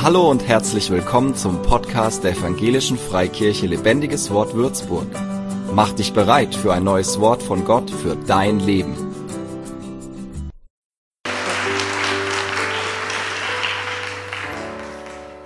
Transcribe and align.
Hallo 0.00 0.30
und 0.30 0.46
herzlich 0.46 0.90
willkommen 0.90 1.34
zum 1.34 1.60
Podcast 1.62 2.22
der 2.22 2.30
Evangelischen 2.30 2.96
Freikirche 2.96 3.66
Lebendiges 3.66 4.30
Wort 4.30 4.54
Würzburg. 4.54 5.08
Mach 5.74 5.92
dich 5.92 6.12
bereit 6.12 6.54
für 6.54 6.72
ein 6.72 6.84
neues 6.84 7.18
Wort 7.18 7.42
von 7.42 7.64
Gott 7.64 7.90
für 7.90 8.14
dein 8.14 8.60
Leben. 8.60 8.94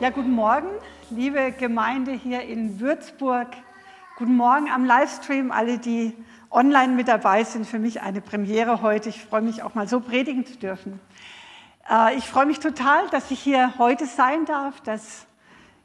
Ja, 0.01 0.11
guten 0.11 0.33
Morgen, 0.33 0.69
liebe 1.09 1.53
Gemeinde 1.59 2.13
hier 2.13 2.43
in 2.43 2.79
Würzburg. 2.79 3.49
Guten 4.19 4.37
Morgen 4.37 4.69
am 4.69 4.85
Livestream, 4.85 5.51
alle, 5.51 5.79
die 5.79 6.13
online 6.51 6.93
mit 6.93 7.09
dabei 7.09 7.45
sind. 7.45 7.67
Für 7.67 7.79
mich 7.79 8.03
eine 8.03 8.21
Premiere 8.21 8.83
heute. 8.83 9.09
Ich 9.09 9.25
freue 9.25 9.41
mich 9.41 9.63
auch 9.63 9.75
mal 9.75 9.89
so 9.89 10.01
predigen 10.01 10.45
zu 10.45 10.59
dürfen. 10.59 11.01
Äh, 11.91 12.17
ich 12.17 12.25
freue 12.25 12.47
mich 12.47 12.61
total, 12.61 13.09
dass 13.11 13.31
ich 13.31 13.41
hier 13.41 13.75
heute 13.79 14.07
sein 14.07 14.45
darf, 14.45 14.81
dass 14.81 15.27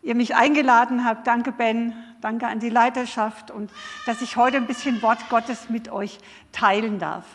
ihr 0.02 0.16
mich 0.16 0.36
eingeladen 0.36 1.04
habt. 1.04 1.28
Danke, 1.28 1.52
Ben. 1.52 1.94
Danke 2.22 2.48
an 2.48 2.60
die 2.60 2.70
Leiterschaft 2.70 3.52
und 3.52 3.72
dass 4.08 4.22
ich 4.22 4.38
heute 4.38 4.58
ein 4.58 4.66
bisschen 4.66 5.02
Wort 5.04 5.30
Gottes 5.30 5.70
mit 5.70 5.90
euch 5.92 6.18
teilen 6.52 6.98
darf. 6.98 7.26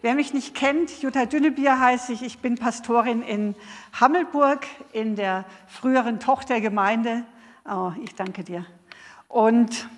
Wer 0.00 0.14
mich 0.14 0.32
nicht 0.32 0.54
kennt, 0.54 1.02
Jutta 1.02 1.26
Dünnebier 1.26 1.80
heiße 1.80 2.12
ich. 2.12 2.22
Ich 2.22 2.38
bin 2.38 2.54
Pastorin 2.54 3.22
in 3.22 3.56
Hammelburg, 3.98 4.64
in 4.92 5.16
der 5.16 5.44
früheren 5.66 6.20
Tochtergemeinde. 6.20 7.24
Oh, 7.68 7.92
ich 8.00 8.14
danke 8.14 8.44
dir. 8.44 8.64
Und 9.26 9.88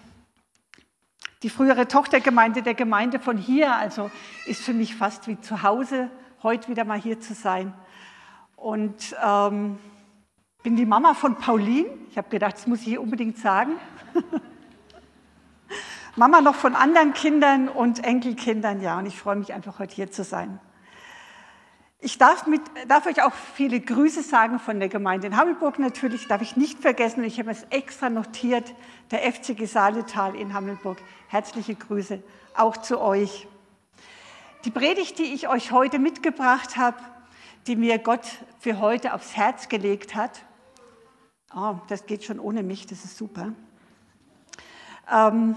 die 1.43 1.51
frühere 1.51 1.87
Tochtergemeinde 1.87 2.63
der 2.63 2.75
Gemeinde 2.75 3.19
von 3.19 3.37
hier, 3.37 3.75
also 3.75 4.11
ist 4.47 4.63
für 4.63 4.73
mich 4.73 4.95
fast 4.97 5.29
wie 5.29 5.39
zu 5.41 5.63
Hause, 5.63 6.11
heute 6.43 6.69
wieder 6.69 6.85
mal 6.85 6.99
hier 6.99 7.21
zu 7.21 7.35
sein. 7.35 7.75
Und 8.61 9.17
ähm, 9.25 9.79
bin 10.63 10.77
die 10.77 10.85
Mama 10.85 11.15
von 11.15 11.37
Pauline. 11.37 11.89
Ich 12.11 12.19
habe 12.19 12.29
gedacht, 12.29 12.57
das 12.57 12.67
muss 12.67 12.81
ich 12.81 12.89
hier 12.89 13.01
unbedingt 13.01 13.39
sagen. 13.39 13.73
Mama 16.17 16.43
noch 16.43 16.57
von 16.57 16.75
anderen 16.75 17.15
Kindern 17.15 17.71
und 17.71 18.05
Enkelkindern, 18.05 18.83
ja. 18.83 18.99
Und 18.99 19.07
ich 19.07 19.19
freue 19.19 19.37
mich 19.37 19.55
einfach, 19.55 19.79
heute 19.79 19.95
hier 19.95 20.11
zu 20.11 20.25
sein. 20.25 20.61
Ich 22.01 22.19
darf, 22.19 22.47
mit, 22.47 22.61
darf, 22.87 23.07
euch 23.07 23.23
auch 23.23 23.33
viele 23.33 23.81
Grüße 23.81 24.23
sagen 24.23 24.59
von 24.59 24.79
der 24.79 24.91
Gemeinde 24.91 25.29
in 25.29 25.39
Hammelburg 25.39 25.79
natürlich, 25.79 26.29
darf 26.29 26.43
ich 26.43 26.57
nicht 26.57 26.81
vergessen, 26.81 27.25
ich 27.25 27.39
habe 27.39 27.51
es 27.51 27.63
extra 27.71 28.11
notiert, 28.11 28.75
der 29.11 29.21
FCG 29.33 29.65
Saaletal 29.65 30.35
in 30.35 30.53
Hammelburg. 30.53 30.99
Herzliche 31.29 31.77
Grüße 31.77 32.23
auch 32.55 32.77
zu 32.77 33.01
euch. 33.01 33.49
Die 34.67 34.71
Predigt, 34.71 35.19
die 35.19 35.33
ich 35.33 35.49
euch 35.49 35.73
heute 35.73 35.99
mitgebracht 35.99 36.77
habe, 36.77 36.99
die 37.67 37.77
mir 37.77 37.99
Gott 37.99 38.27
für 38.59 38.81
heute 38.81 39.15
aufs 39.15 39.37
Herz 39.37 39.69
gelegt 39.69 40.15
hat. 40.15 40.43
Oh, 41.55 41.77
das 41.89 42.07
geht 42.07 42.25
schon 42.25 42.39
ohne 42.39 42.63
mich, 42.63 42.87
das 42.87 43.05
ist 43.05 43.17
super. 43.17 43.53
Ähm, 45.11 45.57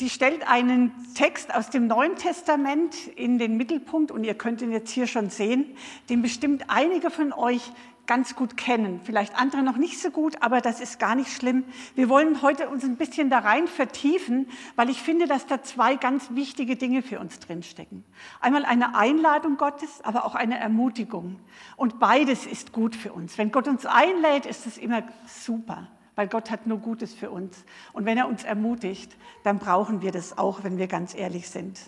die 0.00 0.08
stellt 0.08 0.48
einen 0.48 0.92
Text 1.14 1.54
aus 1.54 1.68
dem 1.68 1.86
Neuen 1.86 2.16
Testament 2.16 3.06
in 3.16 3.38
den 3.38 3.56
Mittelpunkt 3.56 4.10
und 4.10 4.24
ihr 4.24 4.34
könnt 4.34 4.62
ihn 4.62 4.72
jetzt 4.72 4.90
hier 4.90 5.06
schon 5.06 5.28
sehen, 5.28 5.76
den 6.08 6.22
bestimmt 6.22 6.64
einige 6.68 7.10
von 7.10 7.32
euch 7.32 7.70
ganz 8.10 8.34
gut 8.34 8.56
kennen, 8.56 9.00
vielleicht 9.04 9.38
andere 9.38 9.62
noch 9.62 9.76
nicht 9.76 10.00
so 10.00 10.10
gut, 10.10 10.42
aber 10.42 10.60
das 10.60 10.80
ist 10.80 10.98
gar 10.98 11.14
nicht 11.14 11.32
schlimm. 11.32 11.62
Wir 11.94 12.08
wollen 12.08 12.42
heute 12.42 12.68
uns 12.68 12.82
ein 12.82 12.96
bisschen 12.96 13.30
da 13.30 13.38
rein 13.38 13.68
vertiefen, 13.68 14.48
weil 14.74 14.90
ich 14.90 15.00
finde, 15.00 15.28
dass 15.28 15.46
da 15.46 15.62
zwei 15.62 15.94
ganz 15.94 16.30
wichtige 16.34 16.74
Dinge 16.74 17.02
für 17.02 17.20
uns 17.20 17.38
drinstecken. 17.38 18.02
Einmal 18.40 18.64
eine 18.64 18.96
Einladung 18.96 19.56
Gottes, 19.56 20.00
aber 20.02 20.24
auch 20.24 20.34
eine 20.34 20.58
Ermutigung. 20.58 21.38
Und 21.76 22.00
beides 22.00 22.46
ist 22.46 22.72
gut 22.72 22.96
für 22.96 23.12
uns. 23.12 23.38
Wenn 23.38 23.52
Gott 23.52 23.68
uns 23.68 23.86
einlädt, 23.86 24.44
ist 24.44 24.66
es 24.66 24.76
immer 24.76 25.04
super, 25.28 25.86
weil 26.16 26.26
Gott 26.26 26.50
hat 26.50 26.66
nur 26.66 26.78
Gutes 26.78 27.14
für 27.14 27.30
uns. 27.30 27.64
Und 27.92 28.06
wenn 28.06 28.18
er 28.18 28.26
uns 28.26 28.42
ermutigt, 28.42 29.16
dann 29.44 29.60
brauchen 29.60 30.02
wir 30.02 30.10
das 30.10 30.36
auch, 30.36 30.64
wenn 30.64 30.78
wir 30.78 30.88
ganz 30.88 31.14
ehrlich 31.14 31.48
sind. 31.48 31.78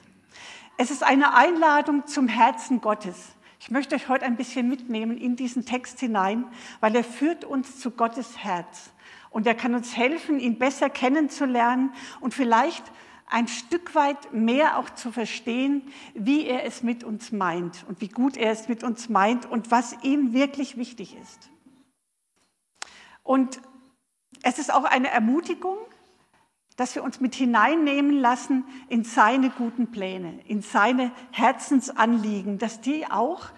Es 0.76 0.92
ist 0.92 1.02
eine 1.02 1.34
Einladung 1.34 2.06
zum 2.06 2.28
Herzen 2.28 2.80
Gottes. 2.80 3.34
Ich 3.62 3.70
möchte 3.70 3.94
euch 3.94 4.08
heute 4.08 4.24
ein 4.24 4.36
bisschen 4.36 4.68
mitnehmen 4.68 5.16
in 5.16 5.36
diesen 5.36 5.64
Text 5.64 6.00
hinein, 6.00 6.46
weil 6.80 6.96
er 6.96 7.04
führt 7.04 7.44
uns 7.44 7.78
zu 7.78 7.92
Gottes 7.92 8.38
Herz. 8.38 8.90
Und 9.30 9.46
er 9.46 9.54
kann 9.54 9.76
uns 9.76 9.96
helfen, 9.96 10.40
ihn 10.40 10.58
besser 10.58 10.90
kennenzulernen 10.90 11.94
und 12.20 12.34
vielleicht 12.34 12.82
ein 13.28 13.46
Stück 13.46 13.94
weit 13.94 14.32
mehr 14.32 14.78
auch 14.78 14.90
zu 14.90 15.12
verstehen, 15.12 15.92
wie 16.12 16.44
er 16.44 16.64
es 16.64 16.82
mit 16.82 17.04
uns 17.04 17.30
meint 17.30 17.84
und 17.86 18.00
wie 18.00 18.08
gut 18.08 18.36
er 18.36 18.50
es 18.50 18.68
mit 18.68 18.82
uns 18.82 19.08
meint 19.08 19.46
und 19.46 19.70
was 19.70 19.96
ihm 20.02 20.32
wirklich 20.32 20.76
wichtig 20.76 21.16
ist. 21.22 21.48
Und 23.22 23.60
es 24.42 24.58
ist 24.58 24.74
auch 24.74 24.84
eine 24.84 25.08
Ermutigung, 25.08 25.78
dass 26.76 26.94
wir 26.94 27.02
uns 27.02 27.20
mit 27.20 27.34
hineinnehmen 27.34 28.18
lassen 28.18 28.64
in 28.88 29.04
seine 29.04 29.50
guten 29.50 29.90
Pläne, 29.90 30.40
in 30.46 30.62
seine 30.62 31.12
Herzensanliegen, 31.30 32.58
dass 32.58 32.80
die 32.80 33.06
auch 33.10 33.50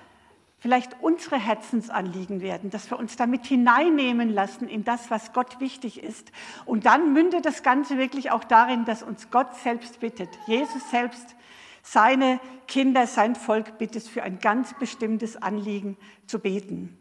vielleicht 0.58 0.97
unsere 1.02 1.38
Herzensanliegen 1.38 2.41
werden, 2.41 2.70
dass 2.70 2.91
wir 2.91 2.98
uns 2.98 3.16
damit 3.16 3.44
hineinnehmen 3.44 4.30
lassen 4.30 4.66
in 4.66 4.82
das, 4.82 5.10
was 5.10 5.34
Gott 5.34 5.60
wichtig 5.60 6.02
ist. 6.02 6.32
Und 6.64 6.86
dann 6.86 7.12
mündet 7.12 7.44
das 7.44 7.62
Ganze 7.62 7.98
wirklich 7.98 8.30
auch 8.30 8.44
darin, 8.44 8.86
dass 8.86 9.02
uns 9.02 9.31
Gott 9.31 9.54
selbst 9.56 10.00
bittet, 10.00 10.31
Jesus 10.46 10.91
selbst, 10.91 11.36
seine 11.82 12.41
Kinder, 12.66 13.06
sein 13.06 13.34
Volk 13.34 13.76
bittet, 13.76 14.04
für 14.04 14.22
ein 14.22 14.38
ganz 14.38 14.72
bestimmtes 14.78 15.36
Anliegen 15.36 15.98
zu 16.26 16.38
beten. 16.38 16.96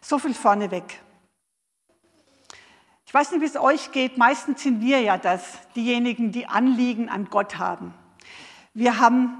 So 0.00 0.18
viel 0.18 0.34
vorneweg. 0.34 1.00
Ich 3.14 3.20
weiß 3.20 3.30
nicht, 3.30 3.42
wie 3.42 3.46
es 3.46 3.56
euch 3.56 3.92
geht. 3.92 4.18
Meistens 4.18 4.64
sind 4.64 4.80
wir 4.80 5.00
ja 5.00 5.16
das, 5.16 5.44
diejenigen, 5.76 6.32
die 6.32 6.48
Anliegen 6.48 7.08
an 7.08 7.28
Gott 7.30 7.60
haben. 7.60 7.94
Wir 8.72 8.98
haben 8.98 9.36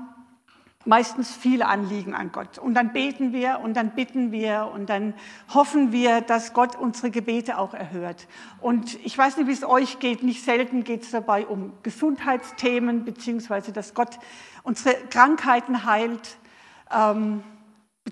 meistens 0.85 1.35
viele 1.35 1.67
Anliegen 1.67 2.15
an 2.15 2.31
Gott. 2.31 2.57
Und 2.59 2.75
dann 2.75 2.93
beten 2.93 3.33
wir 3.33 3.59
und 3.65 3.75
dann 3.75 3.91
bitten 3.97 4.31
wir 4.31 4.71
und 4.73 4.89
dann 4.91 5.13
hoffen 5.53 5.91
wir, 5.91 6.21
dass 6.21 6.53
Gott 6.53 6.77
unsere 6.77 7.11
Gebete 7.11 7.59
auch 7.59 7.75
erhört. 7.75 8.29
Und 8.61 8.95
ich 9.05 9.19
weiß 9.19 9.39
nicht, 9.39 9.49
wie 9.49 9.53
es 9.53 9.65
euch 9.65 9.99
geht. 9.99 10.23
Nicht 10.23 10.45
selten 10.45 10.85
geht 10.85 11.03
es 11.03 11.11
dabei 11.11 11.45
um 11.45 11.73
Gesundheitsthemen, 11.83 13.05
beziehungsweise 13.05 13.73
dass 13.73 13.93
Gott 13.93 14.21
unsere 14.63 14.95
Krankheiten 15.11 15.85
heilt. 15.85 16.37
Ähm, 16.93 17.43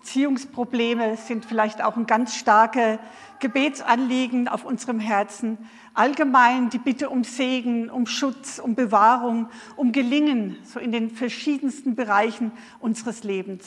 Beziehungsprobleme 0.03 1.17
sind 1.17 1.45
vielleicht 1.45 1.81
auch 1.81 1.97
ein 1.97 2.07
ganz 2.07 2.35
starkes 2.35 2.99
Gebetsanliegen 3.39 4.49
auf 4.49 4.65
unserem 4.65 4.99
Herzen. 4.99 5.59
Allgemein 5.95 6.71
die 6.71 6.79
Bitte 6.79 7.09
um 7.09 7.23
Segen, 7.23 7.89
um 7.89 8.07
Schutz, 8.07 8.59
um 8.59 8.75
Bewahrung, 8.75 9.49
um 9.77 9.93
Gelingen, 9.93 10.57
so 10.65 10.81
in 10.81 10.91
den 10.91 11.09
verschiedensten 11.09 11.95
Bereichen 11.95 12.51
unseres 12.81 13.23
Lebens. 13.23 13.65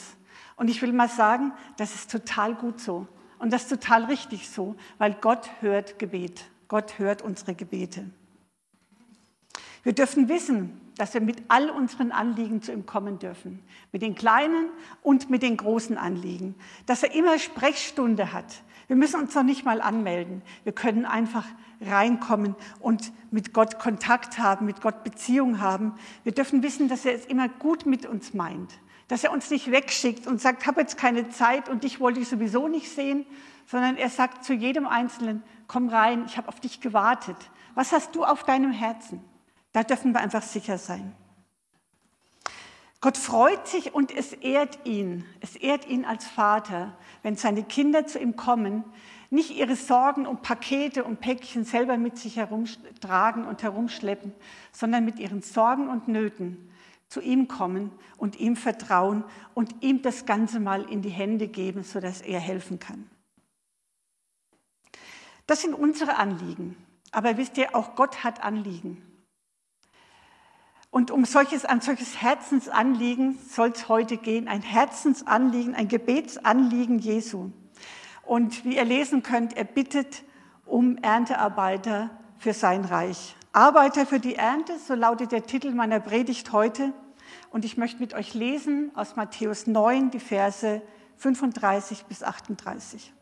Und 0.56 0.68
ich 0.68 0.82
will 0.82 0.92
mal 0.92 1.08
sagen, 1.08 1.52
das 1.78 1.94
ist 1.94 2.10
total 2.10 2.54
gut 2.54 2.80
so. 2.80 3.06
Und 3.38 3.50
das 3.50 3.62
ist 3.62 3.70
total 3.70 4.04
richtig 4.04 4.50
so, 4.50 4.76
weil 4.98 5.14
Gott 5.14 5.48
hört 5.60 5.98
Gebet. 5.98 6.44
Gott 6.68 6.98
hört 6.98 7.22
unsere 7.22 7.54
Gebete. 7.54 8.04
Wir 9.82 9.94
dürfen 9.94 10.28
wissen, 10.28 10.80
dass 10.96 11.14
wir 11.14 11.20
mit 11.20 11.42
all 11.48 11.70
unseren 11.70 12.10
Anliegen 12.10 12.62
zu 12.62 12.72
ihm 12.72 12.86
kommen 12.86 13.18
dürfen. 13.18 13.62
Mit 13.92 14.02
den 14.02 14.14
kleinen 14.14 14.70
und 15.02 15.28
mit 15.30 15.42
den 15.42 15.56
großen 15.56 15.98
Anliegen. 15.98 16.54
Dass 16.86 17.02
er 17.02 17.14
immer 17.14 17.38
Sprechstunde 17.38 18.32
hat. 18.32 18.62
Wir 18.86 18.96
müssen 18.96 19.20
uns 19.20 19.34
noch 19.34 19.42
nicht 19.42 19.64
mal 19.64 19.80
anmelden. 19.80 20.42
Wir 20.64 20.72
können 20.72 21.04
einfach 21.04 21.44
reinkommen 21.80 22.54
und 22.80 23.12
mit 23.30 23.52
Gott 23.52 23.78
Kontakt 23.78 24.38
haben, 24.38 24.64
mit 24.64 24.80
Gott 24.80 25.04
Beziehung 25.04 25.60
haben. 25.60 25.94
Wir 26.24 26.32
dürfen 26.32 26.62
wissen, 26.62 26.88
dass 26.88 27.04
er 27.04 27.14
es 27.14 27.26
immer 27.26 27.48
gut 27.48 27.84
mit 27.84 28.06
uns 28.06 28.32
meint. 28.32 28.72
Dass 29.08 29.22
er 29.22 29.32
uns 29.32 29.50
nicht 29.50 29.70
wegschickt 29.70 30.26
und 30.26 30.40
sagt, 30.40 30.66
habe 30.66 30.80
jetzt 30.80 30.96
keine 30.96 31.28
Zeit 31.28 31.68
und 31.68 31.84
dich 31.84 32.00
wollte 32.00 32.20
ich 32.20 32.28
sowieso 32.28 32.68
nicht 32.68 32.90
sehen, 32.90 33.26
sondern 33.66 33.96
er 33.96 34.08
sagt 34.08 34.44
zu 34.44 34.54
jedem 34.54 34.86
Einzelnen, 34.86 35.42
komm 35.66 35.88
rein, 35.88 36.24
ich 36.26 36.36
habe 36.36 36.48
auf 36.48 36.60
dich 36.60 36.80
gewartet. 36.80 37.36
Was 37.74 37.92
hast 37.92 38.14
du 38.14 38.24
auf 38.24 38.44
deinem 38.44 38.72
Herzen? 38.72 39.20
Da 39.76 39.84
dürfen 39.84 40.14
wir 40.14 40.20
einfach 40.20 40.40
sicher 40.40 40.78
sein. 40.78 41.14
Gott 43.02 43.18
freut 43.18 43.68
sich 43.68 43.92
und 43.92 44.10
es 44.10 44.32
ehrt 44.32 44.78
ihn. 44.86 45.26
Es 45.42 45.54
ehrt 45.54 45.86
ihn 45.86 46.06
als 46.06 46.26
Vater, 46.26 46.96
wenn 47.22 47.36
seine 47.36 47.62
Kinder 47.62 48.06
zu 48.06 48.18
ihm 48.18 48.36
kommen, 48.36 48.84
nicht 49.28 49.50
ihre 49.50 49.76
Sorgen 49.76 50.24
und 50.26 50.40
Pakete 50.40 51.04
und 51.04 51.20
Päckchen 51.20 51.66
selber 51.66 51.98
mit 51.98 52.16
sich 52.16 52.38
herumtragen 52.38 53.44
und 53.44 53.62
herumschleppen, 53.62 54.32
sondern 54.72 55.04
mit 55.04 55.18
ihren 55.18 55.42
Sorgen 55.42 55.90
und 55.90 56.08
Nöten 56.08 56.70
zu 57.10 57.20
ihm 57.20 57.46
kommen 57.46 57.92
und 58.16 58.40
ihm 58.40 58.56
vertrauen 58.56 59.24
und 59.52 59.82
ihm 59.82 60.00
das 60.00 60.24
Ganze 60.24 60.58
mal 60.58 60.90
in 60.90 61.02
die 61.02 61.10
Hände 61.10 61.48
geben, 61.48 61.82
sodass 61.82 62.22
er 62.22 62.40
helfen 62.40 62.78
kann. 62.78 63.10
Das 65.46 65.60
sind 65.60 65.74
unsere 65.74 66.16
Anliegen. 66.16 66.78
Aber 67.12 67.36
wisst 67.36 67.58
ihr, 67.58 67.76
auch 67.76 67.94
Gott 67.94 68.24
hat 68.24 68.42
Anliegen. 68.42 69.05
Und 70.96 71.10
um 71.10 71.26
solches, 71.26 71.66
ein 71.66 71.82
solches 71.82 72.22
Herzensanliegen 72.22 73.38
soll 73.50 73.68
es 73.68 73.86
heute 73.86 74.16
gehen, 74.16 74.48
ein 74.48 74.62
Herzensanliegen, 74.62 75.74
ein 75.74 75.88
Gebetsanliegen 75.88 77.00
Jesu. 77.00 77.50
Und 78.22 78.64
wie 78.64 78.76
ihr 78.76 78.84
lesen 78.86 79.22
könnt, 79.22 79.54
er 79.58 79.64
bittet 79.64 80.22
um 80.64 80.96
Erntearbeiter 80.96 82.08
für 82.38 82.54
sein 82.54 82.86
Reich. 82.86 83.36
Arbeiter 83.52 84.06
für 84.06 84.20
die 84.20 84.36
Ernte, 84.36 84.78
so 84.78 84.94
lautet 84.94 85.32
der 85.32 85.44
Titel 85.44 85.72
meiner 85.72 86.00
Predigt 86.00 86.52
heute. 86.52 86.94
Und 87.50 87.66
ich 87.66 87.76
möchte 87.76 88.00
mit 88.00 88.14
euch 88.14 88.32
lesen 88.32 88.90
aus 88.94 89.16
Matthäus 89.16 89.66
9, 89.66 90.10
die 90.10 90.18
Verse 90.18 90.80
35 91.18 92.06
bis 92.06 92.22
38. 92.22 93.12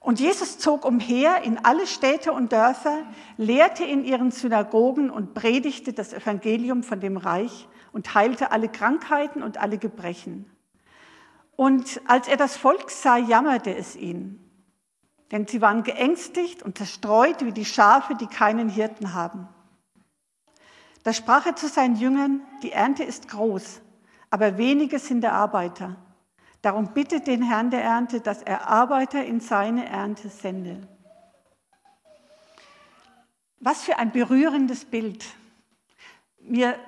Und 0.00 0.18
Jesus 0.18 0.58
zog 0.58 0.86
umher 0.86 1.42
in 1.42 1.62
alle 1.62 1.86
Städte 1.86 2.32
und 2.32 2.52
Dörfer, 2.52 3.04
lehrte 3.36 3.84
in 3.84 4.02
ihren 4.02 4.30
Synagogen 4.30 5.10
und 5.10 5.34
predigte 5.34 5.92
das 5.92 6.14
Evangelium 6.14 6.82
von 6.82 7.00
dem 7.00 7.18
Reich 7.18 7.68
und 7.92 8.14
heilte 8.14 8.50
alle 8.50 8.70
Krankheiten 8.70 9.42
und 9.42 9.58
alle 9.58 9.76
Gebrechen. 9.76 10.50
Und 11.54 12.00
als 12.06 12.28
er 12.28 12.38
das 12.38 12.56
Volk 12.56 12.90
sah, 12.90 13.18
jammerte 13.18 13.76
es 13.76 13.94
ihn, 13.94 14.42
denn 15.30 15.46
sie 15.46 15.60
waren 15.60 15.82
geängstigt 15.82 16.62
und 16.62 16.78
zerstreut 16.78 17.44
wie 17.44 17.52
die 17.52 17.66
Schafe, 17.66 18.14
die 18.14 18.26
keinen 18.26 18.70
Hirten 18.70 19.12
haben. 19.12 19.48
Da 21.02 21.12
sprach 21.12 21.44
er 21.44 21.56
zu 21.56 21.68
seinen 21.68 21.96
Jüngern, 21.96 22.40
die 22.62 22.72
Ernte 22.72 23.04
ist 23.04 23.28
groß, 23.28 23.82
aber 24.30 24.56
wenige 24.56 24.98
sind 24.98 25.20
der 25.20 25.34
Arbeiter. 25.34 25.96
Darum 26.62 26.92
bittet 26.92 27.26
den 27.26 27.42
Herrn 27.42 27.70
der 27.70 27.82
Ernte, 27.82 28.20
dass 28.20 28.42
er 28.42 28.68
Arbeiter 28.68 29.24
in 29.24 29.40
seine 29.40 29.86
Ernte 29.86 30.28
sende. 30.28 30.86
Was 33.60 33.82
für 33.82 33.98
ein 33.98 34.12
berührendes 34.12 34.84
Bild. 34.84 35.24
Mir 36.40 36.78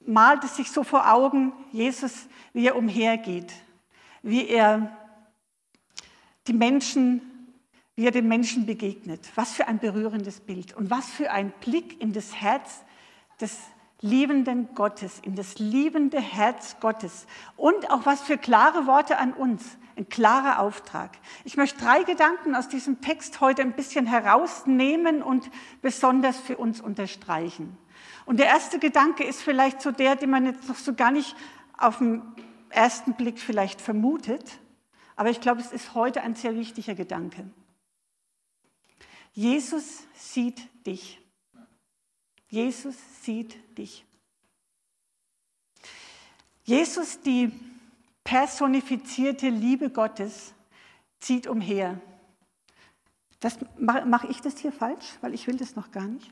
malt 0.00 0.44
es 0.44 0.56
sich 0.56 0.70
so 0.70 0.84
vor 0.84 1.12
Augen, 1.12 1.52
Jesus, 1.72 2.26
wie 2.52 2.66
er 2.66 2.76
umhergeht, 2.76 3.52
wie 4.22 4.48
er 4.48 4.96
die 6.46 6.52
Menschen, 6.52 7.20
wie 7.96 8.06
er 8.06 8.12
den 8.12 8.28
Menschen 8.28 8.66
begegnet. 8.66 9.30
Was 9.34 9.52
für 9.52 9.66
ein 9.66 9.78
berührendes 9.78 10.40
Bild 10.40 10.76
und 10.76 10.90
was 10.90 11.08
für 11.08 11.30
ein 11.30 11.52
Blick 11.60 12.00
in 12.00 12.12
das 12.12 12.34
Herz 12.34 12.84
des 13.40 13.58
liebenden 14.04 14.74
Gottes, 14.74 15.18
in 15.22 15.34
das 15.34 15.58
liebende 15.58 16.20
Herz 16.20 16.76
Gottes. 16.78 17.26
Und 17.56 17.90
auch 17.90 18.04
was 18.04 18.20
für 18.20 18.36
klare 18.36 18.86
Worte 18.86 19.16
an 19.16 19.32
uns, 19.32 19.78
ein 19.96 20.10
klarer 20.10 20.58
Auftrag. 20.58 21.12
Ich 21.44 21.56
möchte 21.56 21.82
drei 21.82 22.02
Gedanken 22.02 22.54
aus 22.54 22.68
diesem 22.68 23.00
Text 23.00 23.40
heute 23.40 23.62
ein 23.62 23.72
bisschen 23.72 24.06
herausnehmen 24.06 25.22
und 25.22 25.50
besonders 25.80 26.38
für 26.38 26.58
uns 26.58 26.82
unterstreichen. 26.82 27.78
Und 28.26 28.40
der 28.40 28.46
erste 28.46 28.78
Gedanke 28.78 29.24
ist 29.24 29.40
vielleicht 29.40 29.80
so 29.80 29.90
der, 29.90 30.16
den 30.16 30.28
man 30.28 30.44
jetzt 30.44 30.68
noch 30.68 30.76
so 30.76 30.92
gar 30.92 31.10
nicht 31.10 31.34
auf 31.78 31.98
den 31.98 32.22
ersten 32.68 33.14
Blick 33.14 33.38
vielleicht 33.38 33.80
vermutet, 33.80 34.58
aber 35.16 35.30
ich 35.30 35.40
glaube, 35.40 35.62
es 35.62 35.72
ist 35.72 35.94
heute 35.94 36.22
ein 36.22 36.34
sehr 36.34 36.56
wichtiger 36.56 36.94
Gedanke. 36.94 37.48
Jesus 39.32 40.02
sieht 40.12 40.60
dich. 40.86 41.23
Jesus 42.54 42.94
sieht 43.22 43.56
dich. 43.76 44.04
Jesus, 46.62 47.20
die 47.20 47.52
personifizierte 48.22 49.48
Liebe 49.48 49.90
Gottes, 49.90 50.54
zieht 51.18 51.48
umher. 51.48 52.00
Das, 53.40 53.58
mache 53.76 54.28
ich 54.28 54.40
das 54.40 54.56
hier 54.58 54.70
falsch? 54.70 55.18
Weil 55.20 55.34
ich 55.34 55.48
will 55.48 55.56
das 55.56 55.74
noch 55.74 55.90
gar 55.90 56.06
nicht. 56.06 56.30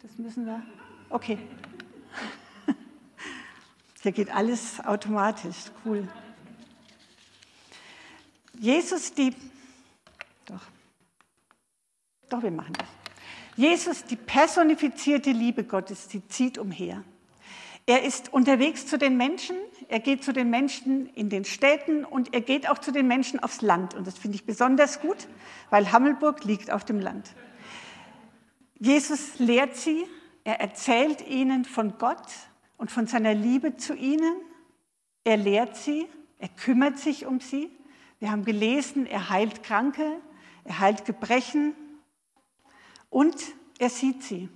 Das 0.00 0.16
müssen 0.16 0.46
wir. 0.46 0.62
Okay. 1.08 1.36
Hier 4.00 4.12
geht 4.12 4.30
alles 4.30 4.78
automatisch. 4.78 5.72
Cool. 5.84 6.06
Jesus, 8.60 9.12
die. 9.12 9.34
Doch. 10.46 10.62
Doch, 12.28 12.42
wir 12.44 12.52
machen 12.52 12.74
das. 12.74 12.99
Jesus, 13.60 14.04
die 14.06 14.16
personifizierte 14.16 15.32
Liebe 15.32 15.64
Gottes, 15.64 16.08
die 16.08 16.26
zieht 16.28 16.56
umher. 16.56 17.04
Er 17.84 18.04
ist 18.04 18.32
unterwegs 18.32 18.86
zu 18.86 18.96
den 18.96 19.18
Menschen, 19.18 19.54
er 19.88 20.00
geht 20.00 20.24
zu 20.24 20.32
den 20.32 20.48
Menschen 20.48 21.10
in 21.10 21.28
den 21.28 21.44
Städten 21.44 22.06
und 22.06 22.32
er 22.32 22.40
geht 22.40 22.70
auch 22.70 22.78
zu 22.78 22.90
den 22.90 23.06
Menschen 23.06 23.38
aufs 23.38 23.60
Land. 23.60 23.92
Und 23.92 24.06
das 24.06 24.16
finde 24.16 24.36
ich 24.36 24.46
besonders 24.46 25.02
gut, 25.02 25.28
weil 25.68 25.92
Hammelburg 25.92 26.42
liegt 26.44 26.70
auf 26.70 26.86
dem 26.86 27.00
Land. 27.00 27.34
Jesus 28.78 29.38
lehrt 29.38 29.76
sie, 29.76 30.06
er 30.44 30.62
erzählt 30.62 31.28
ihnen 31.28 31.66
von 31.66 31.98
Gott 31.98 32.32
und 32.78 32.90
von 32.90 33.06
seiner 33.06 33.34
Liebe 33.34 33.76
zu 33.76 33.94
ihnen. 33.94 34.36
Er 35.24 35.36
lehrt 35.36 35.76
sie, 35.76 36.06
er 36.38 36.48
kümmert 36.48 36.98
sich 36.98 37.26
um 37.26 37.40
sie. 37.40 37.68
Wir 38.20 38.30
haben 38.30 38.46
gelesen, 38.46 39.04
er 39.04 39.28
heilt 39.28 39.62
Kranke, 39.62 40.16
er 40.64 40.78
heilt 40.78 41.04
Gebrechen, 41.04 41.74
und 43.10 43.36
er 43.78 43.90
sieht 43.90 44.22
sie. 44.22 44.48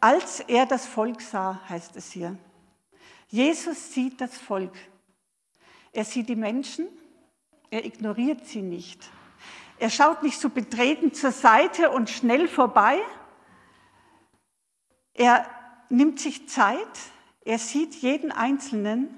Als 0.00 0.40
er 0.40 0.66
das 0.66 0.86
Volk 0.86 1.20
sah, 1.20 1.60
heißt 1.68 1.96
es 1.96 2.12
hier. 2.12 2.36
Jesus 3.28 3.92
sieht 3.92 4.20
das 4.20 4.36
Volk. 4.36 4.74
Er 5.92 6.04
sieht 6.04 6.28
die 6.28 6.36
Menschen, 6.36 6.86
er 7.70 7.84
ignoriert 7.84 8.46
sie 8.46 8.62
nicht. 8.62 9.10
Er 9.78 9.90
schaut 9.90 10.22
nicht 10.22 10.38
so 10.38 10.48
betreten 10.48 11.12
zur 11.12 11.32
Seite 11.32 11.90
und 11.90 12.10
schnell 12.10 12.46
vorbei. 12.46 13.00
Er 15.14 15.46
nimmt 15.88 16.20
sich 16.20 16.48
Zeit, 16.48 16.78
er 17.44 17.58
sieht 17.58 17.94
jeden 17.96 18.32
Einzelnen 18.32 19.08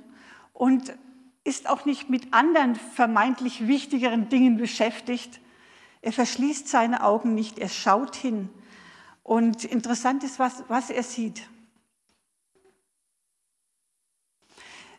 und 0.53 0.97
ist 1.45 1.69
auch 1.69 1.85
nicht 1.85 2.09
mit 2.09 2.33
anderen 2.33 2.75
vermeintlich 2.75 3.67
wichtigeren 3.67 4.29
Dingen 4.29 4.57
beschäftigt, 4.57 5.41
er 6.05 6.13
verschließt 6.13 6.69
seine 6.69 7.03
Augen 7.03 7.35
nicht, 7.35 7.59
er 7.59 7.71
schaut 7.71 8.15
hin. 8.15 8.51
Und 9.23 9.65
interessant 9.65 10.23
ist, 10.23 10.39
was, 10.39 10.63
was 10.69 10.91
er 10.91 11.03
sieht. 11.03 11.49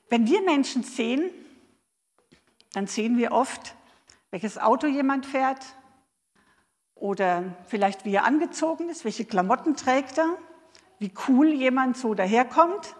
Wenn 0.10 0.25
wir 0.25 0.42
Menschen 0.42 0.81
sehen, 0.81 1.30
dann 2.74 2.88
sehen 2.88 3.18
wir 3.18 3.34
oft, 3.34 3.75
welches 4.31 4.57
Auto 4.57 4.88
jemand 4.88 5.28
fährt 5.28 5.63
oder 6.96 7.56
vielleicht 7.68 8.04
wie 8.06 8.16
er 8.16 8.24
angezogen 8.24 8.90
ist, 8.90 9.06
welche 9.06 9.25
Klamotten 9.25 9.75
trägt 9.75 10.18
er, 10.18 10.38
wie 10.98 11.13
cool 11.28 11.54
jemand 11.54 11.98
so 11.98 12.16
daherkommt, 12.16 12.96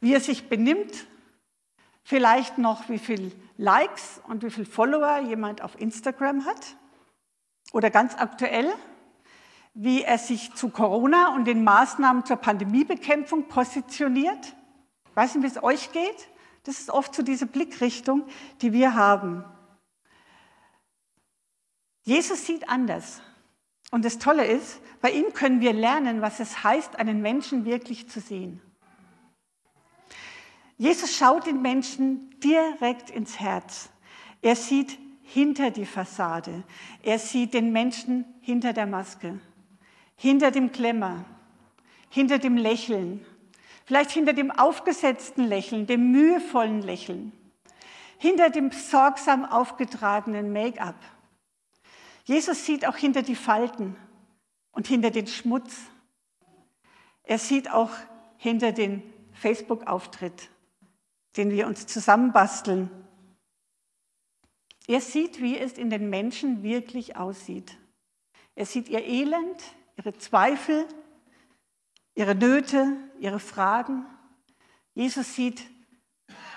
wie 0.00 0.14
er 0.14 0.20
sich 0.20 0.48
benimmt, 0.48 1.06
vielleicht 2.04 2.58
noch 2.58 2.88
wie 2.88 3.00
viele 3.00 3.32
Likes 3.56 4.20
und 4.28 4.44
wie 4.44 4.50
viele 4.50 4.66
Follower 4.66 5.18
jemand 5.18 5.62
auf 5.62 5.80
Instagram 5.80 6.44
hat. 6.44 6.76
Oder 7.72 7.90
ganz 7.90 8.14
aktuell, 8.16 8.72
wie 9.74 10.02
er 10.02 10.18
sich 10.18 10.54
zu 10.54 10.70
Corona 10.70 11.34
und 11.34 11.44
den 11.44 11.62
Maßnahmen 11.62 12.24
zur 12.24 12.36
Pandemiebekämpfung 12.36 13.48
positioniert. 13.48 14.56
Ich 15.10 15.16
weiß 15.16 15.34
nicht, 15.34 15.44
wie 15.44 15.58
es 15.58 15.62
euch 15.62 15.92
geht. 15.92 16.28
Das 16.64 16.80
ist 16.80 16.90
oft 16.90 17.14
so 17.14 17.22
diese 17.22 17.46
Blickrichtung, 17.46 18.26
die 18.62 18.72
wir 18.72 18.94
haben. 18.94 19.44
Jesus 22.02 22.46
sieht 22.46 22.68
anders. 22.68 23.20
Und 23.90 24.04
das 24.04 24.18
Tolle 24.18 24.46
ist, 24.46 24.80
bei 25.00 25.10
ihm 25.10 25.32
können 25.32 25.60
wir 25.60 25.72
lernen, 25.72 26.22
was 26.22 26.40
es 26.40 26.64
heißt, 26.64 26.96
einen 26.98 27.20
Menschen 27.20 27.64
wirklich 27.64 28.08
zu 28.08 28.20
sehen. 28.20 28.60
Jesus 30.78 31.16
schaut 31.16 31.46
den 31.46 31.62
Menschen 31.62 32.30
direkt 32.40 33.10
ins 33.10 33.40
Herz. 33.40 33.88
Er 34.42 34.56
sieht 34.56 34.98
hinter 35.26 35.70
die 35.70 35.86
Fassade. 35.86 36.62
Er 37.02 37.18
sieht 37.18 37.52
den 37.52 37.72
Menschen 37.72 38.24
hinter 38.40 38.72
der 38.72 38.86
Maske, 38.86 39.40
hinter 40.14 40.50
dem 40.50 40.70
Klemmer, 40.70 41.24
hinter 42.08 42.38
dem 42.38 42.56
Lächeln, 42.56 43.26
vielleicht 43.84 44.12
hinter 44.12 44.32
dem 44.32 44.52
aufgesetzten 44.52 45.44
Lächeln, 45.44 45.86
dem 45.86 46.12
mühevollen 46.12 46.80
Lächeln, 46.80 47.32
hinter 48.18 48.50
dem 48.50 48.70
sorgsam 48.70 49.44
aufgetragenen 49.44 50.52
Make-up. 50.52 50.96
Jesus 52.24 52.64
sieht 52.64 52.86
auch 52.86 52.96
hinter 52.96 53.22
die 53.22 53.34
Falten 53.34 53.96
und 54.70 54.86
hinter 54.86 55.10
den 55.10 55.26
Schmutz. 55.26 55.76
Er 57.24 57.38
sieht 57.38 57.70
auch 57.70 57.90
hinter 58.36 58.70
den 58.70 59.02
Facebook-Auftritt, 59.32 60.50
den 61.36 61.50
wir 61.50 61.66
uns 61.66 61.86
zusammenbasteln 61.86 62.90
er 64.86 65.00
sieht, 65.00 65.40
wie 65.40 65.58
es 65.58 65.72
in 65.74 65.90
den 65.90 66.10
Menschen 66.10 66.62
wirklich 66.62 67.16
aussieht. 67.16 67.76
Er 68.54 68.66
sieht 68.66 68.88
ihr 68.88 69.04
Elend, 69.04 69.62
ihre 69.96 70.16
Zweifel, 70.16 70.86
ihre 72.14 72.34
Nöte, 72.34 72.96
ihre 73.18 73.40
Fragen. 73.40 74.06
Jesus 74.94 75.34
sieht 75.34 75.62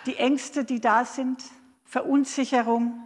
die 0.06 0.16
Ängste, 0.16 0.64
die 0.64 0.80
da 0.80 1.06
sind, 1.06 1.44
Verunsicherung, 1.84 3.04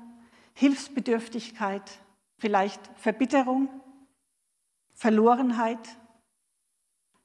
Hilfsbedürftigkeit, 0.54 2.00
vielleicht 2.38 2.82
Verbitterung, 2.98 3.70
Verlorenheit. 4.94 5.98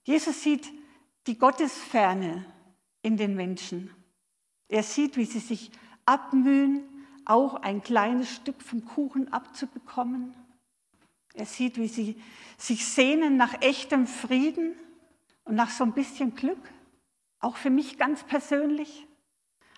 Jesus 0.04 0.42
sieht 0.42 0.72
die 1.26 1.36
Gottesferne 1.36 2.46
in 3.02 3.16
den 3.16 3.34
Menschen. 3.34 3.90
Er 4.68 4.82
sieht, 4.82 5.16
wie 5.16 5.26
sie 5.26 5.40
sich 5.40 5.70
abmühen, 6.06 6.87
auch 7.28 7.54
ein 7.54 7.82
kleines 7.82 8.34
Stück 8.34 8.62
vom 8.62 8.84
Kuchen 8.84 9.32
abzubekommen. 9.32 10.34
Er 11.34 11.46
sieht, 11.46 11.76
wie 11.76 11.88
sie 11.88 12.20
sich 12.56 12.86
sehnen 12.86 13.36
nach 13.36 13.60
echtem 13.60 14.06
Frieden 14.06 14.74
und 15.44 15.54
nach 15.54 15.70
so 15.70 15.84
ein 15.84 15.92
bisschen 15.92 16.34
Glück, 16.34 16.58
auch 17.38 17.56
für 17.56 17.70
mich 17.70 17.98
ganz 17.98 18.24
persönlich. 18.24 19.06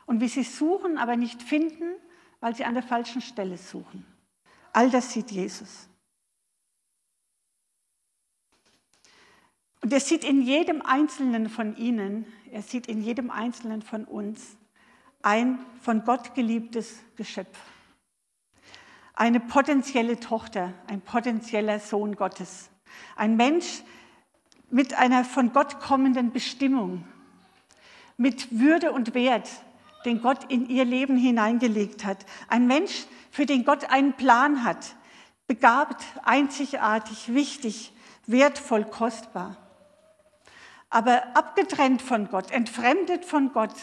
Und 0.07 0.21
wie 0.21 0.29
sie 0.29 0.45
suchen, 0.45 0.97
aber 0.97 1.17
nicht 1.17 1.43
finden, 1.43 1.95
weil 2.41 2.55
sie 2.55 2.65
an 2.65 2.75
der 2.75 2.83
falschen 2.83 3.21
Stelle 3.21 3.59
suchen. 3.59 4.07
All 4.73 4.91
das 4.91 5.13
sieht 5.13 5.31
Jesus. 5.31 5.89
Und 9.83 9.93
er 9.93 10.01
sieht 10.01 10.25
in 10.25 10.43
jedem 10.43 10.83
Einzelnen 10.83 11.49
von 11.49 11.77
ihnen, 11.77 12.27
er 12.51 12.63
sieht 12.63 12.87
in 12.87 13.03
jedem 13.03 13.31
Einzelnen 13.31 13.83
von 13.83 14.05
uns 14.05 14.57
ein 15.23 15.59
von 15.83 16.05
Gott 16.05 16.35
geliebtes 16.35 17.01
Geschöpf. 17.17 17.59
Eine 19.15 19.41
potenzielle 19.41 20.19
Tochter, 20.19 20.73
ein 20.87 21.01
potenzieller 21.01 21.79
Sohn 21.79 22.17
Gottes. 22.17 22.71
Ein 23.17 23.37
Mensch 23.37 23.83
mit 24.71 24.95
einer 24.95 25.25
von 25.25 25.53
Gott 25.53 25.81
kommenden 25.81 26.33
Bestimmung, 26.33 27.05
mit 28.17 28.59
Würde 28.59 28.93
und 28.93 29.15
Wert, 29.15 29.49
den 30.05 30.23
Gott 30.23 30.51
in 30.51 30.69
ihr 30.69 30.85
Leben 30.85 31.17
hineingelegt 31.17 32.05
hat. 32.05 32.25
Ein 32.49 32.67
Mensch, 32.67 33.07
für 33.31 33.47
den 33.47 33.65
Gott 33.65 33.91
einen 33.91 34.15
Plan 34.15 34.65
hat, 34.65 34.97
begabt, 35.47 36.05
einzigartig, 36.25 37.35
wichtig, 37.35 37.93
wertvoll, 38.27 38.85
kostbar. 38.85 39.57
Aber 40.89 41.37
abgetrennt 41.37 42.03
von 42.03 42.29
Gott, 42.29 42.51
entfremdet 42.51 43.25
von 43.25 43.53
Gott, 43.53 43.75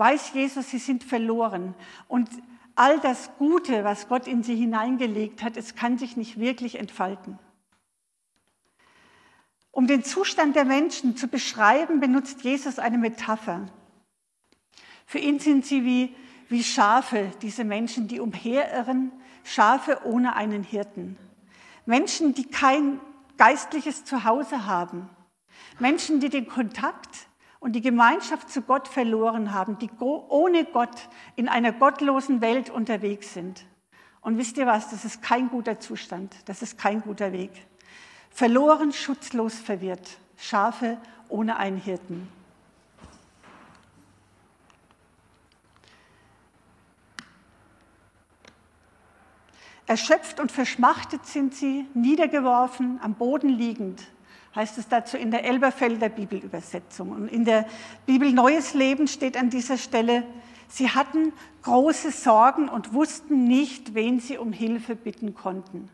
weiß 0.00 0.32
Jesus, 0.32 0.70
sie 0.70 0.78
sind 0.78 1.04
verloren. 1.04 1.74
Und 2.08 2.28
all 2.74 2.98
das 3.00 3.30
Gute, 3.38 3.84
was 3.84 4.08
Gott 4.08 4.26
in 4.26 4.42
sie 4.42 4.56
hineingelegt 4.56 5.42
hat, 5.42 5.58
es 5.58 5.76
kann 5.76 5.98
sich 5.98 6.16
nicht 6.16 6.40
wirklich 6.40 6.78
entfalten. 6.78 7.38
Um 9.70 9.86
den 9.86 10.02
Zustand 10.02 10.56
der 10.56 10.64
Menschen 10.64 11.16
zu 11.16 11.28
beschreiben, 11.28 12.00
benutzt 12.00 12.42
Jesus 12.42 12.78
eine 12.78 12.98
Metapher. 12.98 13.66
Für 15.04 15.18
ihn 15.18 15.38
sind 15.38 15.66
sie 15.66 15.84
wie, 15.84 16.16
wie 16.48 16.64
Schafe, 16.64 17.30
diese 17.42 17.64
Menschen, 17.64 18.08
die 18.08 18.20
umherirren, 18.20 19.12
Schafe 19.44 20.00
ohne 20.04 20.34
einen 20.34 20.64
Hirten. 20.64 21.18
Menschen, 21.84 22.34
die 22.34 22.46
kein 22.46 23.00
geistliches 23.36 24.04
Zuhause 24.04 24.66
haben, 24.66 25.10
Menschen, 25.78 26.20
die 26.20 26.30
den 26.30 26.48
Kontakt 26.48 27.29
und 27.60 27.72
die 27.72 27.82
Gemeinschaft 27.82 28.50
zu 28.50 28.62
Gott 28.62 28.88
verloren 28.88 29.52
haben, 29.52 29.78
die 29.78 29.90
ohne 30.00 30.64
Gott 30.64 31.08
in 31.36 31.48
einer 31.48 31.72
gottlosen 31.72 32.40
Welt 32.40 32.70
unterwegs 32.70 33.34
sind. 33.34 33.64
Und 34.22 34.38
wisst 34.38 34.56
ihr 34.56 34.66
was, 34.66 34.90
das 34.90 35.04
ist 35.04 35.22
kein 35.22 35.48
guter 35.50 35.78
Zustand, 35.78 36.34
das 36.46 36.62
ist 36.62 36.78
kein 36.78 37.02
guter 37.02 37.32
Weg. 37.32 37.50
Verloren, 38.30 38.92
schutzlos, 38.92 39.54
verwirrt, 39.54 40.18
Schafe 40.36 40.98
ohne 41.28 41.56
einen 41.58 41.76
Hirten. 41.76 42.28
Erschöpft 49.86 50.38
und 50.38 50.52
verschmachtet 50.52 51.26
sind 51.26 51.52
sie, 51.54 51.84
niedergeworfen, 51.94 53.00
am 53.02 53.14
Boden 53.14 53.48
liegend, 53.48 54.00
heißt 54.54 54.78
es 54.78 54.88
dazu 54.88 55.16
in 55.16 55.30
der 55.30 55.44
Elberfelder 55.44 56.08
Bibelübersetzung. 56.08 57.10
Und 57.10 57.28
in 57.28 57.44
der 57.44 57.66
Bibel 58.06 58.32
Neues 58.32 58.74
Leben 58.74 59.06
steht 59.06 59.36
an 59.36 59.50
dieser 59.50 59.78
Stelle, 59.78 60.24
sie 60.68 60.90
hatten 60.90 61.32
große 61.62 62.10
Sorgen 62.10 62.68
und 62.68 62.92
wussten 62.92 63.44
nicht, 63.44 63.94
wen 63.94 64.20
sie 64.20 64.38
um 64.38 64.52
Hilfe 64.52 64.96
bitten 64.96 65.34
konnten. 65.34 65.88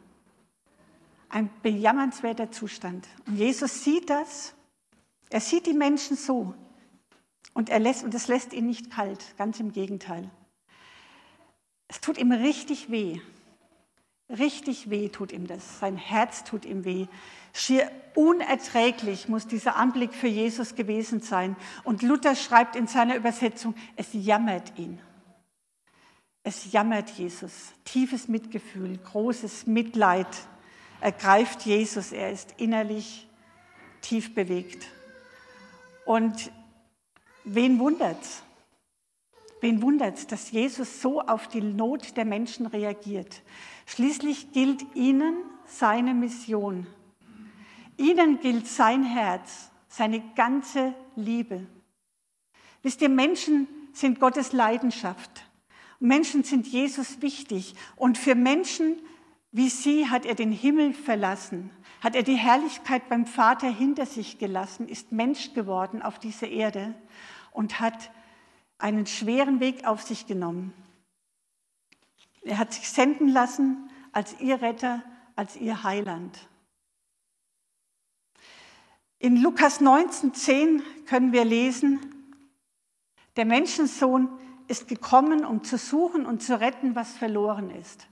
Ein 1.29 1.51
bejammernswerter 1.63 2.51
Zustand. 2.51 3.07
Und 3.27 3.37
Jesus 3.37 3.85
sieht 3.85 4.09
das. 4.09 4.55
Er 5.29 5.41
sieht 5.41 5.67
die 5.67 5.75
Menschen 5.75 6.17
so. 6.17 6.55
Und, 7.53 7.69
er 7.71 7.81
lässt, 7.81 8.05
es 8.05 8.29
lässt 8.29 8.53
ihn 8.53 8.67
nicht 8.67 8.91
kalt, 8.91 9.35
ganz 9.39 9.61
im 9.61 9.73
Gegenteil. 9.73 10.31
Es 11.89 12.01
tut 12.01 12.19
ihm 12.19 12.33
richtig 12.33 12.91
weh. 12.91 13.21
Richtig 14.29 14.91
weh 14.91 15.09
tut 15.09 15.31
ihm 15.33 15.47
das. 15.47 15.79
Sein 15.79 15.97
Herz 15.97 16.43
tut 16.43 16.65
ihm 16.65 16.85
weh. 16.85 17.07
Schier 17.53 17.91
unerträglich 18.15 19.29
muss 19.29 19.47
dieser 19.47 19.77
Anblick 19.77 20.13
für 20.15 20.27
Jesus 20.27 20.75
gewesen 20.75 21.21
sein. 21.21 21.57
Und 21.85 22.03
Luther 22.03 22.35
schreibt 22.35 22.75
in 22.75 22.89
seiner 22.89 23.15
Übersetzung, 23.15 23.75
es 23.95 24.09
jammert 24.13 24.79
ihn. 24.79 25.01
Es 26.43 26.73
jammert 26.73 27.11
Jesus. 27.11 27.73
Tiefes 27.85 28.27
Mitgefühl, 28.29 28.99
großes 28.99 29.67
Mitleid 29.67 30.29
ergreift 31.01 31.63
Jesus. 31.63 32.13
Er 32.13 32.33
ist 32.33 32.55
innerlich 32.59 33.29
tief 34.01 34.35
bewegt. 34.35 34.87
Und 36.05 36.51
wen 37.45 37.79
wundert's? 37.79 38.43
Wen 39.61 39.83
wundert's, 39.83 40.27
dass 40.27 40.51
Jesus 40.51 41.01
so 41.01 41.21
auf 41.21 41.49
die 41.49 41.61
Not 41.61 42.17
der 42.17 42.25
Menschen 42.25 42.67
reagiert? 42.67 43.43
Schließlich 43.87 44.53
gilt 44.53 44.85
ihnen 44.95 45.37
seine 45.65 46.15
Mission. 46.15 46.87
Ihnen 47.97 48.41
gilt 48.41 48.67
sein 48.67 49.03
Herz, 49.03 49.71
seine 49.89 50.23
ganze 50.35 50.95
Liebe. 51.15 51.67
Wisst 52.83 53.01
ihr, 53.01 53.09
Menschen 53.09 53.67
sind 53.93 54.21
Gottes 54.21 54.53
Leidenschaft. 54.53 55.45
Menschen 55.99 56.45
sind 56.45 56.67
Jesus 56.67 57.23
wichtig. 57.23 57.75
Und 57.97 58.19
für 58.19 58.35
Menschen 58.35 58.97
wie 59.57 59.71
sie 59.71 60.11
hat 60.11 60.27
er 60.27 60.35
den 60.35 60.53
Himmel 60.53 60.93
verlassen, 60.93 61.71
hat 62.03 62.15
er 62.15 62.23
die 62.23 62.35
Herrlichkeit 62.35 63.09
beim 63.09 63.25
Vater 63.25 63.69
hinter 63.69 64.05
sich 64.05 64.39
gelassen, 64.39 64.87
ist 64.87 65.13
Mensch 65.13 65.55
geworden 65.55 66.03
auf 66.03 66.19
dieser 66.19 66.49
Erde 66.49 66.95
und 67.53 67.81
hat 67.81 68.11
einen 68.79 69.07
schweren 69.07 69.61
Weg 69.61 69.87
auf 69.87 70.03
sich 70.03 70.27
genommen. 70.27 70.73
Er 72.43 72.59
hat 72.59 72.73
sich 72.73 72.89
senden 72.89 73.29
lassen 73.29 73.91
als 74.13 74.39
ihr 74.41 74.63
Retter, 74.63 75.03
als 75.35 75.57
ihr 75.57 75.83
Heiland. 75.83 76.49
In 79.19 79.37
Lukas 79.37 79.81
19,10 79.81 80.83
können 81.07 81.33
wir 81.33 81.45
lesen, 81.45 82.01
der 83.37 83.45
Menschensohn 83.45 84.29
ist 84.69 84.89
gekommen, 84.89 85.45
um 85.45 85.63
zu 85.65 85.79
suchen 85.79 86.27
und 86.27 86.43
zu 86.43 86.59
retten, 86.61 86.95
was 86.95 87.13
verloren 87.13 87.71
ist. 87.71 88.09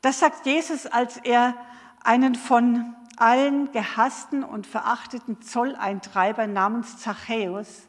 Das 0.00 0.20
sagt 0.20 0.46
Jesus, 0.46 0.86
als 0.86 1.16
er 1.18 1.56
einen 2.02 2.34
von 2.34 2.96
allen 3.16 3.70
gehassten 3.72 4.42
und 4.42 4.66
verachteten 4.66 5.40
Zolleintreiber 5.42 6.46
namens 6.46 6.98
Zachäus 6.98 7.88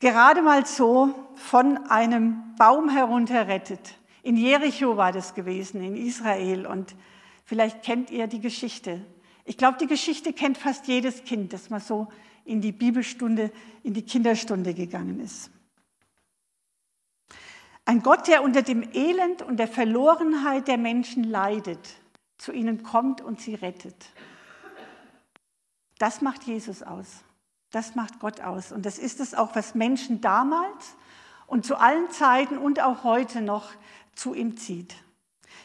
gerade 0.00 0.42
mal 0.42 0.66
so 0.66 1.14
von 1.34 1.78
einem 1.88 2.54
Baum 2.56 2.88
herunterrettet. 2.88 3.94
In 4.22 4.36
Jericho 4.36 4.96
war 4.96 5.12
das 5.12 5.34
gewesen, 5.34 5.82
in 5.82 5.96
Israel. 5.96 6.66
Und 6.66 6.94
vielleicht 7.44 7.82
kennt 7.82 8.10
ihr 8.10 8.26
die 8.26 8.40
Geschichte. 8.40 9.04
Ich 9.44 9.56
glaube, 9.56 9.78
die 9.78 9.86
Geschichte 9.86 10.32
kennt 10.32 10.58
fast 10.58 10.88
jedes 10.88 11.24
Kind, 11.24 11.52
das 11.52 11.70
mal 11.70 11.80
so 11.80 12.08
in 12.44 12.60
die 12.60 12.72
Bibelstunde, 12.72 13.52
in 13.82 13.94
die 13.94 14.02
Kinderstunde 14.02 14.74
gegangen 14.74 15.20
ist. 15.20 15.50
Ein 17.84 18.02
Gott, 18.02 18.26
der 18.26 18.42
unter 18.42 18.62
dem 18.62 18.82
Elend 18.94 19.42
und 19.42 19.58
der 19.58 19.68
Verlorenheit 19.68 20.66
der 20.66 20.76
Menschen 20.76 21.22
leidet, 21.22 22.00
zu 22.36 22.52
ihnen 22.52 22.82
kommt 22.82 23.20
und 23.20 23.40
sie 23.40 23.54
rettet. 23.54 24.10
Das 25.98 26.20
macht 26.20 26.42
Jesus 26.44 26.82
aus. 26.82 27.22
Das 27.76 27.94
macht 27.94 28.20
Gott 28.20 28.40
aus. 28.40 28.72
Und 28.72 28.86
das 28.86 28.96
ist 28.96 29.20
es 29.20 29.34
auch, 29.34 29.54
was 29.54 29.74
Menschen 29.74 30.22
damals 30.22 30.96
und 31.46 31.66
zu 31.66 31.76
allen 31.76 32.08
Zeiten 32.08 32.56
und 32.56 32.80
auch 32.80 33.04
heute 33.04 33.42
noch 33.42 33.68
zu 34.14 34.32
ihm 34.32 34.56
zieht. 34.56 34.94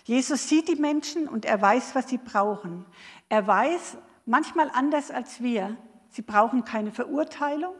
Jesus 0.03 0.49
sieht 0.49 0.67
die 0.67 0.75
Menschen 0.75 1.29
und 1.29 1.45
er 1.45 1.61
weiß, 1.61 1.95
was 1.95 2.09
sie 2.09 2.17
brauchen. 2.17 2.85
Er 3.29 3.47
weiß, 3.47 3.95
manchmal 4.25 4.69
anders 4.73 5.09
als 5.09 5.41
wir, 5.41 5.77
sie 6.09 6.21
brauchen 6.21 6.65
keine 6.65 6.91
Verurteilung, 6.91 7.75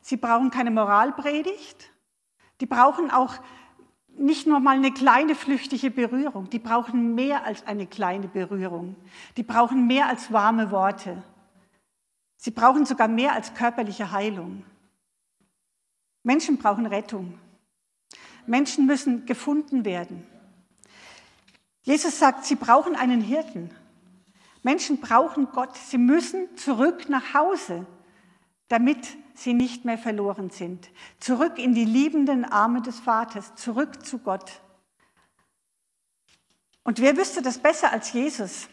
sie 0.00 0.16
brauchen 0.16 0.50
keine 0.50 0.70
Moralpredigt, 0.70 1.90
die 2.62 2.66
brauchen 2.66 3.10
auch 3.10 3.34
nicht 4.16 4.46
nur 4.46 4.60
mal 4.60 4.76
eine 4.76 4.92
kleine 4.92 5.34
flüchtige 5.34 5.90
Berührung, 5.90 6.48
die 6.48 6.58
brauchen 6.58 7.14
mehr 7.14 7.44
als 7.44 7.66
eine 7.66 7.86
kleine 7.86 8.28
Berührung. 8.28 8.96
Die 9.36 9.42
brauchen 9.42 9.86
mehr 9.86 10.08
als 10.08 10.32
warme 10.32 10.70
Worte. 10.70 11.22
Sie 12.44 12.50
brauchen 12.50 12.84
sogar 12.84 13.08
mehr 13.08 13.32
als 13.32 13.54
körperliche 13.54 14.10
Heilung. 14.10 14.66
Menschen 16.24 16.58
brauchen 16.58 16.84
Rettung. 16.84 17.40
Menschen 18.44 18.84
müssen 18.84 19.24
gefunden 19.24 19.86
werden. 19.86 20.26
Jesus 21.84 22.18
sagt, 22.18 22.44
sie 22.44 22.56
brauchen 22.56 22.96
einen 22.96 23.22
Hirten. 23.22 23.70
Menschen 24.62 25.00
brauchen 25.00 25.52
Gott. 25.52 25.74
Sie 25.74 25.96
müssen 25.96 26.54
zurück 26.58 27.08
nach 27.08 27.32
Hause. 27.32 27.86
damit 28.68 29.06
sie 29.34 29.52
nicht 29.52 29.84
mehr 29.84 29.98
verloren 29.98 30.48
sind. 30.50 30.90
Zurück 31.20 31.58
in 31.58 31.74
die 31.74 31.84
liebenden 31.84 32.44
Arme 32.44 32.80
des 32.80 32.98
Vaters, 32.98 33.54
zurück 33.56 34.04
zu 34.04 34.18
Gott. 34.18 34.60
Und 36.82 36.98
wer 36.98 37.16
wüsste 37.16 37.42
das 37.42 37.58
besser 37.58 37.92
als 37.92 38.12
Jesus? 38.12 38.68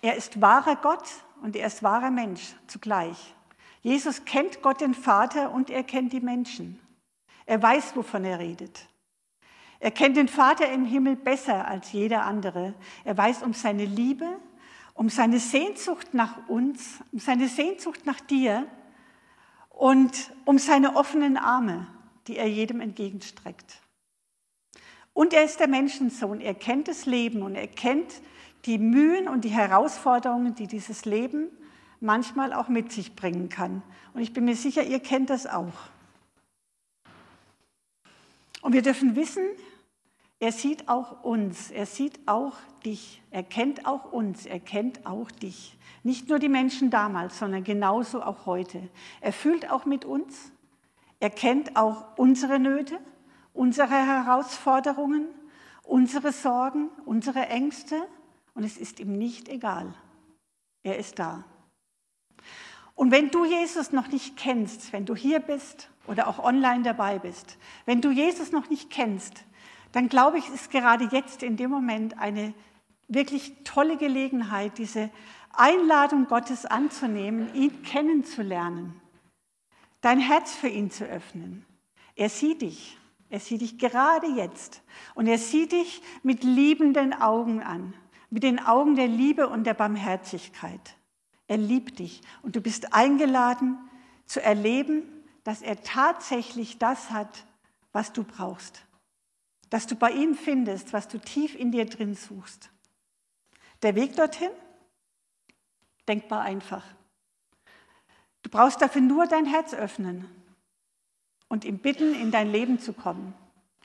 Er 0.00 0.16
ist 0.16 0.40
wahrer 0.40 0.76
Gott 0.76 1.04
und 1.42 1.56
er 1.56 1.66
ist 1.66 1.82
wahrer 1.82 2.10
Mensch 2.10 2.54
zugleich. 2.66 3.34
Jesus 3.82 4.24
kennt 4.24 4.62
Gott 4.62 4.80
den 4.80 4.94
Vater 4.94 5.50
und 5.52 5.70
er 5.70 5.82
kennt 5.82 6.12
die 6.12 6.20
Menschen. 6.20 6.80
Er 7.46 7.62
weiß, 7.62 7.96
wovon 7.96 8.24
er 8.24 8.38
redet. 8.38 8.88
Er 9.80 9.90
kennt 9.90 10.16
den 10.16 10.28
Vater 10.28 10.70
im 10.70 10.84
Himmel 10.84 11.16
besser 11.16 11.68
als 11.68 11.92
jeder 11.92 12.24
andere. 12.24 12.74
Er 13.04 13.16
weiß 13.16 13.42
um 13.42 13.54
seine 13.54 13.84
Liebe, 13.84 14.26
um 14.94 15.08
seine 15.08 15.38
Sehnsucht 15.38 16.12
nach 16.12 16.48
uns, 16.48 16.98
um 17.12 17.20
seine 17.20 17.48
Sehnsucht 17.48 18.04
nach 18.04 18.20
dir 18.20 18.66
und 19.68 20.32
um 20.44 20.58
seine 20.58 20.96
offenen 20.96 21.36
Arme, 21.36 21.86
die 22.26 22.36
er 22.36 22.48
jedem 22.48 22.80
entgegenstreckt. 22.80 23.80
Und 25.12 25.32
er 25.32 25.44
ist 25.44 25.60
der 25.60 25.68
Menschensohn. 25.68 26.40
Er 26.40 26.54
kennt 26.54 26.88
das 26.88 27.06
Leben 27.06 27.42
und 27.42 27.54
er 27.54 27.68
kennt 27.68 28.20
die 28.68 28.78
Mühen 28.78 29.28
und 29.28 29.44
die 29.44 29.48
Herausforderungen, 29.48 30.54
die 30.54 30.66
dieses 30.66 31.06
Leben 31.06 31.48
manchmal 32.00 32.52
auch 32.52 32.68
mit 32.68 32.92
sich 32.92 33.16
bringen 33.16 33.48
kann. 33.48 33.82
Und 34.12 34.20
ich 34.20 34.34
bin 34.34 34.44
mir 34.44 34.56
sicher, 34.56 34.82
ihr 34.84 35.00
kennt 35.00 35.30
das 35.30 35.46
auch. 35.46 35.72
Und 38.60 38.74
wir 38.74 38.82
dürfen 38.82 39.16
wissen, 39.16 39.42
er 40.38 40.52
sieht 40.52 40.86
auch 40.86 41.24
uns, 41.24 41.70
er 41.70 41.86
sieht 41.86 42.20
auch 42.28 42.56
dich, 42.84 43.22
er 43.30 43.42
kennt 43.42 43.86
auch 43.86 44.12
uns, 44.12 44.44
er 44.44 44.60
kennt 44.60 45.06
auch 45.06 45.30
dich. 45.30 45.78
Nicht 46.02 46.28
nur 46.28 46.38
die 46.38 46.50
Menschen 46.50 46.90
damals, 46.90 47.38
sondern 47.38 47.64
genauso 47.64 48.22
auch 48.22 48.44
heute. 48.44 48.86
Er 49.22 49.32
fühlt 49.32 49.70
auch 49.70 49.86
mit 49.86 50.04
uns, 50.04 50.52
er 51.20 51.30
kennt 51.30 51.74
auch 51.76 52.18
unsere 52.18 52.58
Nöte, 52.58 52.98
unsere 53.54 53.94
Herausforderungen, 53.94 55.26
unsere 55.84 56.32
Sorgen, 56.32 56.90
unsere 57.06 57.46
Ängste 57.46 57.96
und 58.58 58.64
es 58.64 58.76
ist 58.76 58.98
ihm 58.98 59.16
nicht 59.16 59.48
egal. 59.48 59.94
Er 60.82 60.98
ist 60.98 61.20
da. 61.20 61.44
Und 62.96 63.12
wenn 63.12 63.30
du 63.30 63.44
Jesus 63.44 63.92
noch 63.92 64.08
nicht 64.08 64.36
kennst, 64.36 64.92
wenn 64.92 65.06
du 65.06 65.14
hier 65.14 65.38
bist 65.38 65.88
oder 66.08 66.26
auch 66.26 66.40
online 66.40 66.82
dabei 66.82 67.20
bist, 67.20 67.56
wenn 67.86 68.00
du 68.00 68.10
Jesus 68.10 68.50
noch 68.50 68.68
nicht 68.68 68.90
kennst, 68.90 69.44
dann 69.92 70.08
glaube 70.08 70.38
ich, 70.38 70.48
ist 70.48 70.72
gerade 70.72 71.08
jetzt 71.12 71.44
in 71.44 71.56
dem 71.56 71.70
Moment 71.70 72.18
eine 72.18 72.52
wirklich 73.06 73.54
tolle 73.62 73.96
Gelegenheit, 73.96 74.76
diese 74.78 75.08
Einladung 75.52 76.26
Gottes 76.26 76.66
anzunehmen, 76.66 77.54
ihn 77.54 77.84
kennenzulernen, 77.84 79.00
dein 80.00 80.18
Herz 80.18 80.56
für 80.56 80.68
ihn 80.68 80.90
zu 80.90 81.04
öffnen. 81.04 81.64
Er 82.16 82.28
sieht 82.28 82.62
dich, 82.62 82.98
er 83.30 83.38
sieht 83.38 83.60
dich 83.60 83.78
gerade 83.78 84.26
jetzt 84.26 84.82
und 85.14 85.28
er 85.28 85.38
sieht 85.38 85.70
dich 85.70 86.02
mit 86.24 86.42
liebenden 86.42 87.12
Augen 87.12 87.62
an, 87.62 87.94
mit 88.30 88.42
den 88.42 88.58
Augen 88.58 88.96
der 88.96 89.08
Liebe 89.08 89.48
und 89.48 89.64
der 89.64 89.74
Barmherzigkeit. 89.74 90.96
Er 91.46 91.56
liebt 91.56 91.98
dich 91.98 92.20
und 92.42 92.56
du 92.56 92.60
bist 92.60 92.92
eingeladen 92.92 93.78
zu 94.26 94.42
erleben, 94.42 95.02
dass 95.44 95.62
er 95.62 95.82
tatsächlich 95.82 96.78
das 96.78 97.10
hat, 97.10 97.46
was 97.92 98.12
du 98.12 98.22
brauchst. 98.22 98.82
Dass 99.70 99.86
du 99.86 99.94
bei 99.94 100.10
ihm 100.10 100.34
findest, 100.34 100.92
was 100.92 101.08
du 101.08 101.18
tief 101.18 101.54
in 101.54 101.72
dir 101.72 101.86
drin 101.86 102.14
suchst. 102.14 102.70
Der 103.82 103.94
Weg 103.94 104.16
dorthin? 104.16 104.50
Denkbar 106.06 106.42
einfach. 106.42 106.84
Du 108.42 108.50
brauchst 108.50 108.80
dafür 108.80 109.02
nur 109.02 109.26
dein 109.26 109.46
Herz 109.46 109.74
öffnen 109.74 110.28
und 111.48 111.64
ihm 111.64 111.78
bitten, 111.78 112.14
in 112.14 112.30
dein 112.30 112.50
Leben 112.50 112.78
zu 112.78 112.92
kommen. 112.92 113.34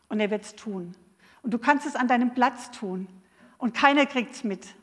Und 0.09 0.19
er 0.19 0.29
wird 0.29 0.43
es 0.43 0.55
tun. 0.55 0.95
Und 1.41 1.53
du 1.53 1.57
kannst 1.57 1.85
es 1.85 1.95
an 1.95 2.07
deinem 2.07 2.33
Platz 2.33 2.71
tun. 2.71 3.07
Und 3.63 3.73
keiner 3.73 4.05
kriegt 4.05 4.35
es 4.35 4.43
mit. 4.43 4.75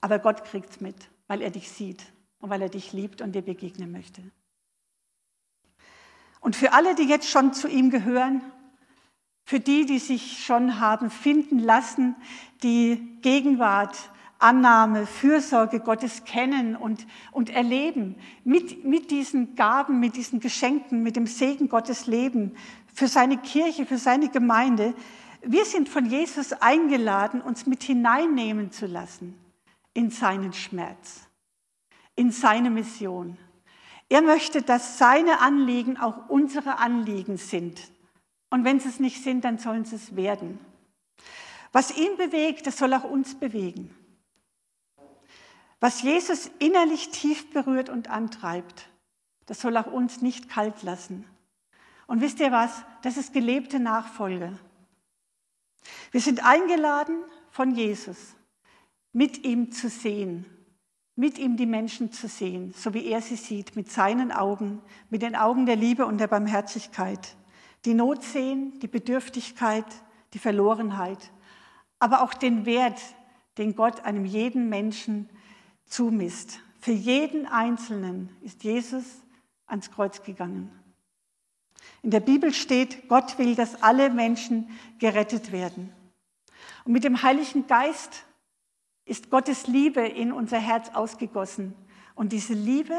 Aber 0.00 0.18
Gott 0.18 0.44
kriegt 0.44 0.70
es 0.70 0.80
mit, 0.80 0.96
weil 1.28 1.42
er 1.42 1.50
dich 1.50 1.70
sieht 1.70 2.02
und 2.40 2.50
weil 2.50 2.60
er 2.60 2.68
dich 2.68 2.92
liebt 2.92 3.22
und 3.22 3.36
dir 3.36 3.42
begegnen 3.42 3.92
möchte. 3.92 4.20
Und 6.40 6.56
für 6.56 6.72
alle, 6.72 6.96
die 6.96 7.04
jetzt 7.04 7.30
schon 7.30 7.54
zu 7.54 7.68
ihm 7.68 7.88
gehören, 7.88 8.40
für 9.44 9.60
die, 9.60 9.86
die 9.86 10.00
sich 10.00 10.44
schon 10.44 10.80
haben 10.80 11.08
finden 11.08 11.60
lassen, 11.60 12.16
die 12.64 13.16
Gegenwart, 13.22 13.96
Annahme, 14.40 15.06
Fürsorge 15.06 15.78
Gottes 15.78 16.24
kennen 16.24 16.74
und, 16.74 17.06
und 17.30 17.50
erleben, 17.50 18.16
mit, 18.42 18.84
mit 18.84 19.12
diesen 19.12 19.54
Gaben, 19.54 20.00
mit 20.00 20.16
diesen 20.16 20.40
Geschenken, 20.40 21.04
mit 21.04 21.14
dem 21.14 21.28
Segen 21.28 21.68
Gottes 21.68 22.08
leben, 22.08 22.56
für 22.92 23.06
seine 23.06 23.38
Kirche, 23.38 23.86
für 23.86 23.98
seine 23.98 24.30
Gemeinde. 24.30 24.94
Wir 25.48 25.64
sind 25.64 25.88
von 25.88 26.06
Jesus 26.06 26.52
eingeladen, 26.52 27.40
uns 27.40 27.66
mit 27.66 27.82
hineinnehmen 27.82 28.72
zu 28.72 28.86
lassen 28.86 29.38
in 29.94 30.10
seinen 30.10 30.52
Schmerz 30.52 31.26
in 32.16 32.32
seine 32.32 32.70
Mission. 32.70 33.36
Er 34.08 34.22
möchte, 34.22 34.62
dass 34.62 34.98
seine 34.98 35.40
Anliegen 35.40 35.98
auch 35.98 36.28
unsere 36.28 36.78
Anliegen 36.78 37.36
sind. 37.36 37.80
Und 38.50 38.64
wenn 38.64 38.80
sie 38.80 38.88
es 38.88 39.00
nicht 39.00 39.22
sind, 39.22 39.44
dann 39.44 39.58
sollen 39.58 39.84
sie 39.84 39.96
es 39.96 40.16
werden. 40.16 40.58
Was 41.72 41.96
ihn 41.96 42.16
bewegt, 42.16 42.66
das 42.66 42.78
soll 42.78 42.94
auch 42.94 43.04
uns 43.04 43.34
bewegen. 43.34 43.94
Was 45.78 46.02
Jesus 46.02 46.50
innerlich 46.58 47.10
tief 47.10 47.50
berührt 47.50 47.90
und 47.90 48.08
antreibt, 48.08 48.88
das 49.44 49.60
soll 49.60 49.76
auch 49.76 49.86
uns 49.86 50.22
nicht 50.22 50.48
kalt 50.48 50.82
lassen. 50.82 51.26
Und 52.06 52.20
wisst 52.20 52.40
ihr 52.40 52.50
was? 52.50 52.82
Das 53.02 53.16
ist 53.16 53.32
gelebte 53.32 53.78
Nachfolge. 53.78 54.58
Wir 56.10 56.20
sind 56.20 56.44
eingeladen 56.44 57.22
von 57.50 57.74
Jesus, 57.74 58.34
mit 59.12 59.44
ihm 59.44 59.72
zu 59.72 59.88
sehen 59.88 60.46
mit 61.16 61.38
ihm 61.38 61.56
die 61.56 61.66
Menschen 61.66 62.12
zu 62.12 62.28
sehen, 62.28 62.72
so 62.76 62.92
wie 62.92 63.06
er 63.06 63.22
sie 63.22 63.36
sieht, 63.36 63.74
mit 63.74 63.90
seinen 63.90 64.30
Augen, 64.30 64.82
mit 65.08 65.22
den 65.22 65.34
Augen 65.34 65.64
der 65.64 65.76
Liebe 65.76 66.04
und 66.04 66.18
der 66.18 66.28
Barmherzigkeit. 66.28 67.36
Die 67.86 67.94
Not 67.94 68.22
sehen, 68.22 68.78
die 68.80 68.86
Bedürftigkeit, 68.86 69.86
die 70.34 70.38
Verlorenheit, 70.38 71.32
aber 71.98 72.22
auch 72.22 72.34
den 72.34 72.66
Wert, 72.66 73.00
den 73.56 73.74
Gott 73.74 74.04
einem 74.04 74.26
jeden 74.26 74.68
Menschen 74.68 75.30
zumisst. 75.86 76.60
Für 76.80 76.92
jeden 76.92 77.46
Einzelnen 77.46 78.28
ist 78.42 78.62
Jesus 78.62 79.04
ans 79.66 79.90
Kreuz 79.90 80.22
gegangen. 80.22 80.70
In 82.06 82.12
der 82.12 82.20
Bibel 82.20 82.54
steht, 82.54 83.08
Gott 83.08 83.36
will, 83.36 83.56
dass 83.56 83.82
alle 83.82 84.10
Menschen 84.10 84.70
gerettet 85.00 85.50
werden. 85.50 85.92
Und 86.84 86.92
mit 86.92 87.02
dem 87.02 87.24
Heiligen 87.24 87.66
Geist 87.66 88.24
ist 89.04 89.28
Gottes 89.28 89.66
Liebe 89.66 90.06
in 90.06 90.30
unser 90.30 90.60
Herz 90.60 90.90
ausgegossen. 90.94 91.74
Und 92.14 92.30
diese 92.30 92.54
Liebe, 92.54 92.94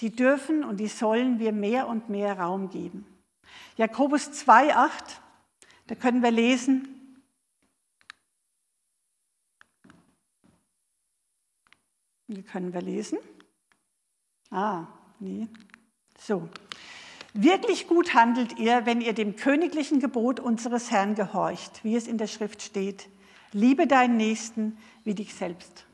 die 0.00 0.16
dürfen 0.16 0.64
und 0.64 0.80
die 0.80 0.86
sollen 0.88 1.38
wir 1.38 1.52
mehr 1.52 1.88
und 1.88 2.08
mehr 2.08 2.38
Raum 2.40 2.70
geben. 2.70 3.04
Jakobus 3.76 4.30
2,8, 4.30 4.90
da 5.88 5.94
können 5.94 6.22
wir 6.22 6.30
lesen, 6.30 6.94
Wie 12.28 12.42
können 12.42 12.72
wir 12.72 12.82
lesen? 12.82 13.18
Ah, 14.50 14.86
nee. 15.18 15.48
So. 16.18 16.48
Wirklich 17.40 17.86
gut 17.86 18.14
handelt 18.14 18.58
ihr, 18.58 18.84
wenn 18.84 19.00
ihr 19.00 19.12
dem 19.12 19.36
königlichen 19.36 20.00
Gebot 20.00 20.40
unseres 20.40 20.90
Herrn 20.90 21.14
gehorcht, 21.14 21.84
wie 21.84 21.94
es 21.94 22.08
in 22.08 22.18
der 22.18 22.26
Schrift 22.26 22.62
steht. 22.62 23.08
Liebe 23.52 23.86
deinen 23.86 24.16
Nächsten 24.16 24.76
wie 25.04 25.14
dich 25.14 25.32
selbst. 25.32 25.86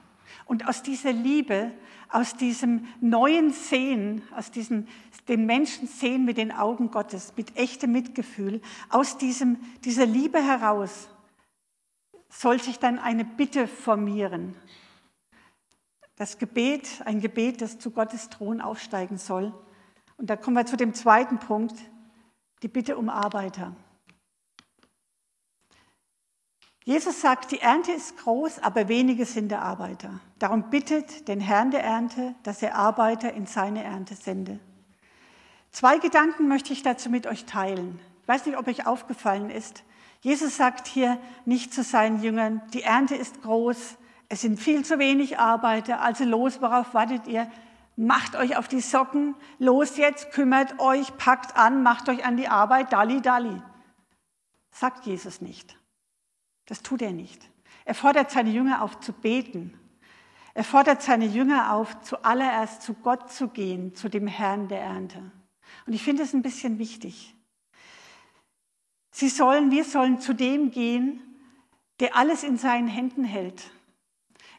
Und 0.47 0.67
aus 0.67 0.83
dieser 0.83 1.13
Liebe, 1.13 1.71
aus 2.09 2.35
diesem 2.35 2.87
neuen 3.03 3.53
Sehen, 3.53 4.23
aus 4.35 4.53
diesem 4.53 4.89
den 5.29 5.45
Menschen 5.45 5.87
sehen 5.87 6.25
mit 6.25 6.39
den 6.39 6.51
Augen 6.51 6.91
Gottes, 6.91 7.35
mit 7.37 7.59
echtem 7.59 7.93
Mitgefühl, 7.93 8.63
aus 8.89 9.19
diesem, 9.19 9.59
dieser 9.85 10.07
Liebe 10.07 10.43
heraus 10.43 11.11
soll 12.31 12.59
sich 12.59 12.79
dann 12.79 12.99
eine 12.99 13.27
Bitte 13.27 13.69
formieren. 13.69 14.55
Das 16.17 16.39
Gebet, 16.39 17.03
ein 17.05 17.21
Gebet, 17.21 17.61
das 17.61 17.79
zu 17.79 17.91
Gottes 17.91 18.31
Thron 18.31 18.63
aufsteigen 18.63 19.19
soll. 19.19 19.53
Und 20.17 20.31
da 20.31 20.37
kommen 20.37 20.57
wir 20.57 20.67
zu 20.67 20.77
dem 20.77 20.95
zweiten 20.95 21.39
Punkt, 21.39 21.75
die 22.63 22.69
Bitte 22.69 22.97
um 22.97 23.09
Arbeiter. 23.09 23.75
Jesus 26.85 27.23
sagt, 27.23 27.51
die 27.51 27.61
Ernte 27.61 27.93
ist 27.93 28.19
groß, 28.19 28.59
aber 28.59 28.89
wenige 28.89 29.25
sind 29.25 29.49
der 29.49 29.63
Arbeiter. 29.63 30.21
Darum 30.39 30.69
bittet 30.69 31.29
den 31.29 31.41
Herrn 31.41 31.71
der 31.71 31.83
Ernte, 31.83 32.35
dass 32.43 32.63
er 32.63 32.77
Arbeiter 32.77 33.33
in 33.33 33.47
seine 33.47 33.83
Ernte 33.83 34.15
sende. 34.15 34.61
Zwei 35.71 35.99
Gedanken 35.99 36.47
möchte 36.47 36.75
ich 36.75 36.83
dazu 36.83 37.09
mit 37.09 37.27
euch 37.27 37.47
teilen. 37.47 37.99
Ich 38.23 38.29
weiß 38.29 38.45
nicht, 38.45 38.59
ob 38.59 38.69
euch 38.69 38.87
aufgefallen 38.87 39.49
ist. 39.49 39.83
Jesus 40.21 40.57
sagt 40.57 40.87
hier 40.87 41.19
nicht 41.47 41.73
zu 41.73 41.83
seinen 41.83 42.23
Jüngern, 42.23 42.63
die 42.75 42.83
Ernte 42.83 43.15
ist 43.15 43.43
groß, 43.43 43.97
es 44.29 44.41
sind 44.41 44.59
viel 44.59 44.85
zu 44.85 44.99
wenig 44.99 45.39
Arbeiter, 45.39 46.01
also 46.01 46.25
los, 46.25 46.61
worauf 46.61 46.95
wartet 46.95 47.27
ihr? 47.27 47.51
Macht 47.97 48.37
euch 48.37 48.57
auf 48.57 48.69
die 48.69 48.81
Socken, 48.81 49.35
los 49.59 49.97
jetzt, 49.97 50.33
kümmert 50.33 50.81
euch, 50.81 51.17
packt 51.17 51.57
an, 51.57 51.83
macht 51.83 52.09
euch 52.09 52.25
an 52.25 52.37
die 52.37 52.49
Arbeit, 52.49 52.93
dali, 52.93 53.21
dali. 53.21 53.63
Sagt 54.71 55.07
Jesus 55.07 55.41
nicht. 55.41 55.79
Das 56.67 56.83
tut 56.83 57.03
er 57.03 57.13
nicht. 57.13 57.51
Er 57.85 57.95
fordert 57.95 58.31
seine 58.31 58.51
Jünger 58.51 58.83
auf 58.83 59.01
zu 59.01 59.13
beten. 59.13 59.79
Er 60.55 60.65
fordert 60.65 61.03
seine 61.03 61.27
Jünger 61.27 61.73
auf, 61.73 62.01
zuallererst 62.03 62.83
zu 62.83 62.95
Gott 62.95 63.31
zu 63.31 63.49
gehen, 63.49 63.95
zu 63.95 64.09
dem 64.09 64.27
Herrn 64.27 64.69
der 64.69 64.81
Ernte. 64.81 65.31
Und 65.87 65.93
ich 65.93 66.03
finde 66.03 66.23
es 66.23 66.33
ein 66.33 66.43
bisschen 66.43 66.79
wichtig. 66.79 67.35
Sie 69.11 69.29
sollen, 69.29 69.71
wir 69.71 69.85
sollen 69.85 70.21
zu 70.21 70.33
dem 70.33 70.71
gehen, 70.71 71.21
der 72.01 72.17
alles 72.17 72.43
in 72.43 72.57
seinen 72.57 72.89
Händen 72.89 73.25
hält. 73.25 73.71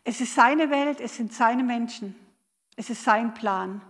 Es 0.04 0.22
ist 0.22 0.36
seine 0.36 0.70
Welt, 0.70 1.02
es 1.02 1.16
sind 1.16 1.34
seine 1.34 1.64
Menschen, 1.64 2.16
es 2.76 2.90
ist 2.90 3.04
sein 3.04 3.34
Plan. 3.34 3.82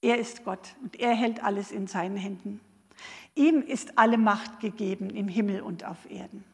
Er 0.00 0.18
ist 0.18 0.44
Gott 0.44 0.74
und 0.82 1.00
er 1.00 1.14
hält 1.14 1.42
alles 1.42 1.72
in 1.72 1.86
seinen 1.86 2.16
Händen. 2.16 2.60
Ihm 3.34 3.62
ist 3.62 3.98
alle 3.98 4.18
Macht 4.18 4.60
gegeben 4.60 5.10
im 5.10 5.28
Himmel 5.28 5.62
und 5.62 5.84
auf 5.84 6.08
Erden. 6.10 6.44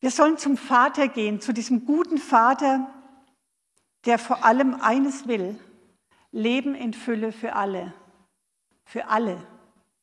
Wir 0.00 0.10
sollen 0.10 0.36
zum 0.36 0.56
Vater 0.56 1.08
gehen, 1.08 1.40
zu 1.40 1.52
diesem 1.52 1.86
guten 1.86 2.18
Vater, 2.18 2.92
der 4.04 4.18
vor 4.18 4.44
allem 4.44 4.74
eines 4.80 5.26
will, 5.26 5.58
Leben 6.32 6.74
in 6.74 6.92
Fülle 6.92 7.30
für 7.30 7.54
alle. 7.54 7.94
Für 8.84 9.08
alle. 9.08 9.46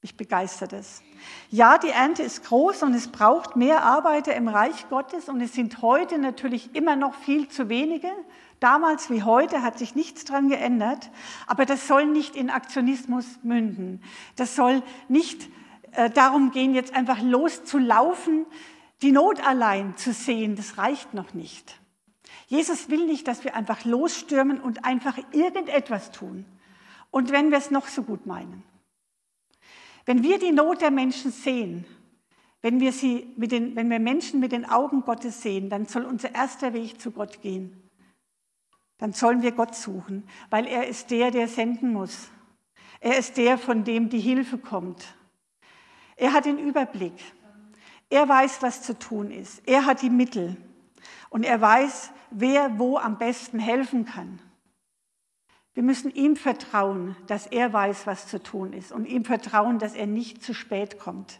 Mich 0.02 0.15
begeistert 0.15 0.71
es. 0.71 1.04
Ja, 1.49 1.78
die 1.78 1.89
Ernte 1.89 2.23
ist 2.23 2.45
groß 2.45 2.84
und 2.84 2.93
es 2.93 3.10
braucht 3.10 3.58
mehr 3.58 3.84
Arbeiter 3.84 4.34
im 4.36 4.47
Reich 4.47 4.88
Gottes 4.89 5.28
und 5.28 5.41
es 5.41 5.54
sind 5.54 5.82
heute 5.82 6.17
natürlich 6.17 6.73
immer 6.73 6.95
noch 6.95 7.13
viel 7.15 7.49
zu 7.49 7.67
wenige. 7.67 8.10
Damals 8.60 9.10
wie 9.10 9.24
heute 9.24 9.62
hat 9.62 9.80
sich 9.80 9.95
nichts 9.95 10.26
dran 10.26 10.50
geändert, 10.50 11.10
aber 11.48 11.65
das 11.65 11.88
soll 11.88 12.06
nicht 12.06 12.36
in 12.36 12.50
Aktionismus 12.50 13.26
münden. 13.41 14.04
Das 14.36 14.56
soll 14.56 14.84
nicht 15.08 15.50
äh, 15.93 16.10
darum 16.10 16.52
gehen, 16.52 16.76
jetzt 16.76 16.93
einfach 16.93 17.22
loszulaufen, 17.22 18.45
die 19.02 19.12
Not 19.13 19.45
allein 19.45 19.95
zu 19.95 20.12
sehen, 20.12 20.56
das 20.56 20.78
reicht 20.78 21.13
noch 21.13 21.34
nicht. 21.34 21.80
Jesus 22.48 22.89
will 22.89 23.06
nicht, 23.06 23.28
dass 23.28 23.43
wir 23.43 23.56
einfach 23.56 23.86
losstürmen 23.86 24.60
und 24.60 24.84
einfach 24.84 25.17
irgendetwas 25.32 26.12
tun. 26.12 26.45
Und 27.12 27.32
wenn 27.32 27.52
wir 27.52 27.58
es 27.58 27.72
noch 27.72 27.88
so 27.88 28.04
gut 28.04 28.26
meinen. 28.26 28.63
Wenn 30.06 30.24
wir 30.24 30.39
die 30.39 30.52
Not 30.52 30.82
der 30.82 30.91
Menschen 30.91 31.32
sehen, 31.32 31.86
wenn 32.62 32.80
wir, 32.80 32.91
sie 32.91 33.32
mit 33.38 33.52
den, 33.52 33.76
wenn 33.76 33.89
wir 33.89 34.00
Menschen 34.00 34.39
mit 34.39 34.52
den 34.52 34.65
Augen 34.65 35.02
Gottes 35.02 35.41
sehen, 35.41 35.69
dann 35.69 35.86
soll 35.86 36.04
unser 36.04 36.36
erster 36.36 36.74
Weg 36.74 37.00
zu 37.00 37.12
Gott 37.12 37.41
gehen. 37.41 37.88
Dann 38.99 39.13
sollen 39.13 39.41
wir 39.41 39.53
Gott 39.53 39.75
suchen, 39.75 40.27
weil 40.49 40.67
er 40.67 40.88
ist 40.88 41.09
der, 41.09 41.31
der 41.31 41.47
senden 41.47 41.91
muss. 41.91 42.29
Er 42.99 43.17
ist 43.17 43.38
der, 43.38 43.57
von 43.57 43.83
dem 43.83 44.09
die 44.09 44.19
Hilfe 44.19 44.57
kommt. 44.57 45.15
Er 46.15 46.33
hat 46.33 46.45
den 46.45 46.59
Überblick. 46.59 47.13
Er 48.09 48.27
weiß, 48.27 48.62
was 48.62 48.83
zu 48.83 48.97
tun 48.97 49.31
ist. 49.31 49.67
Er 49.67 49.85
hat 49.85 50.01
die 50.01 50.09
Mittel. 50.09 50.57
Und 51.29 51.43
er 51.43 51.62
weiß, 51.62 52.12
wer 52.31 52.77
wo 52.77 52.97
am 52.97 53.17
besten 53.17 53.57
helfen 53.57 54.05
kann. 54.05 54.39
Wir 55.73 55.83
müssen 55.83 56.12
ihm 56.12 56.35
vertrauen, 56.35 57.15
dass 57.27 57.47
er 57.47 57.71
weiß, 57.71 58.05
was 58.05 58.27
zu 58.27 58.43
tun 58.43 58.73
ist 58.73 58.91
und 58.91 59.05
ihm 59.05 59.23
vertrauen, 59.23 59.79
dass 59.79 59.93
er 59.93 60.07
nicht 60.07 60.43
zu 60.43 60.53
spät 60.53 60.99
kommt. 60.99 61.39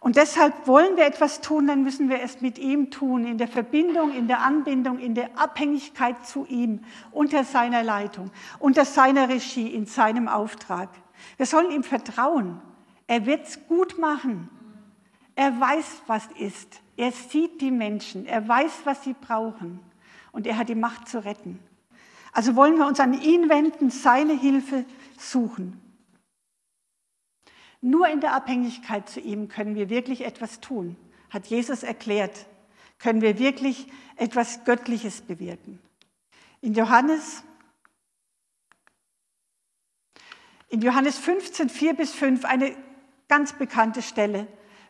Und 0.00 0.16
deshalb 0.16 0.66
wollen 0.68 0.96
wir 0.96 1.06
etwas 1.06 1.40
tun, 1.40 1.66
dann 1.66 1.82
müssen 1.82 2.08
wir 2.08 2.22
es 2.22 2.40
mit 2.40 2.58
ihm 2.58 2.90
tun, 2.90 3.24
in 3.24 3.36
der 3.36 3.48
Verbindung, 3.48 4.14
in 4.14 4.28
der 4.28 4.42
Anbindung, 4.42 4.98
in 4.98 5.14
der 5.14 5.36
Abhängigkeit 5.36 6.24
zu 6.24 6.46
ihm, 6.46 6.80
unter 7.10 7.42
seiner 7.42 7.82
Leitung, 7.82 8.30
unter 8.60 8.84
seiner 8.84 9.28
Regie, 9.28 9.68
in 9.68 9.86
seinem 9.86 10.28
Auftrag. 10.28 10.88
Wir 11.36 11.46
sollen 11.46 11.72
ihm 11.72 11.82
vertrauen. 11.82 12.60
Er 13.08 13.26
wird 13.26 13.46
es 13.46 13.66
gut 13.66 13.98
machen. 13.98 14.48
Er 15.34 15.58
weiß, 15.58 16.02
was 16.06 16.26
ist. 16.38 16.80
Er 16.96 17.10
sieht 17.10 17.60
die 17.60 17.70
Menschen. 17.72 18.26
Er 18.26 18.46
weiß, 18.46 18.82
was 18.84 19.02
sie 19.02 19.14
brauchen. 19.14 19.80
Und 20.30 20.46
er 20.46 20.58
hat 20.58 20.68
die 20.68 20.74
Macht 20.76 21.08
zu 21.08 21.24
retten. 21.24 21.58
Also 22.32 22.54
wollen 22.54 22.76
wir 22.76 22.86
uns 22.86 23.00
an 23.00 23.20
ihn 23.20 23.48
wenden, 23.48 23.90
seine 23.90 24.34
Hilfe 24.34 24.84
suchen. 25.18 25.80
Nur 27.80 28.08
in 28.08 28.20
der 28.20 28.32
Abhängigkeit 28.34 29.08
zu 29.08 29.20
ihm 29.20 29.48
können 29.48 29.74
wir 29.74 29.88
wirklich 29.88 30.24
etwas 30.24 30.60
tun, 30.60 30.96
hat 31.30 31.46
Jesus 31.46 31.82
erklärt. 31.82 32.46
Können 32.98 33.20
wir 33.20 33.38
wirklich 33.38 33.86
etwas 34.16 34.64
Göttliches 34.64 35.20
bewirken. 35.20 35.78
In 36.60 36.74
Johannes, 36.74 37.44
in 40.68 40.80
Johannes 40.80 41.18
15, 41.18 41.68
4 41.68 41.94
bis 41.94 42.12
5, 42.12 42.44
eine 42.44 42.76
ganz 43.28 43.52
bekannte 43.52 44.02
Stelle. 44.02 44.48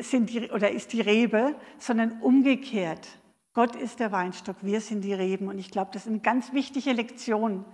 sind 0.00 0.30
die, 0.30 0.50
oder 0.50 0.70
ist 0.70 0.92
die 0.92 1.00
Rebe, 1.00 1.54
sondern 1.78 2.20
umgekehrt. 2.20 3.06
Gott 3.52 3.74
ist 3.74 4.00
der 4.00 4.12
Weinstock, 4.12 4.56
wir 4.62 4.80
sind 4.80 5.02
die 5.02 5.14
Reben. 5.14 5.48
Und 5.48 5.58
ich 5.58 5.70
glaube, 5.70 5.90
das 5.92 6.02
ist 6.02 6.08
eine 6.08 6.20
ganz 6.20 6.52
wichtige 6.52 6.92
Lektion, 6.92 7.64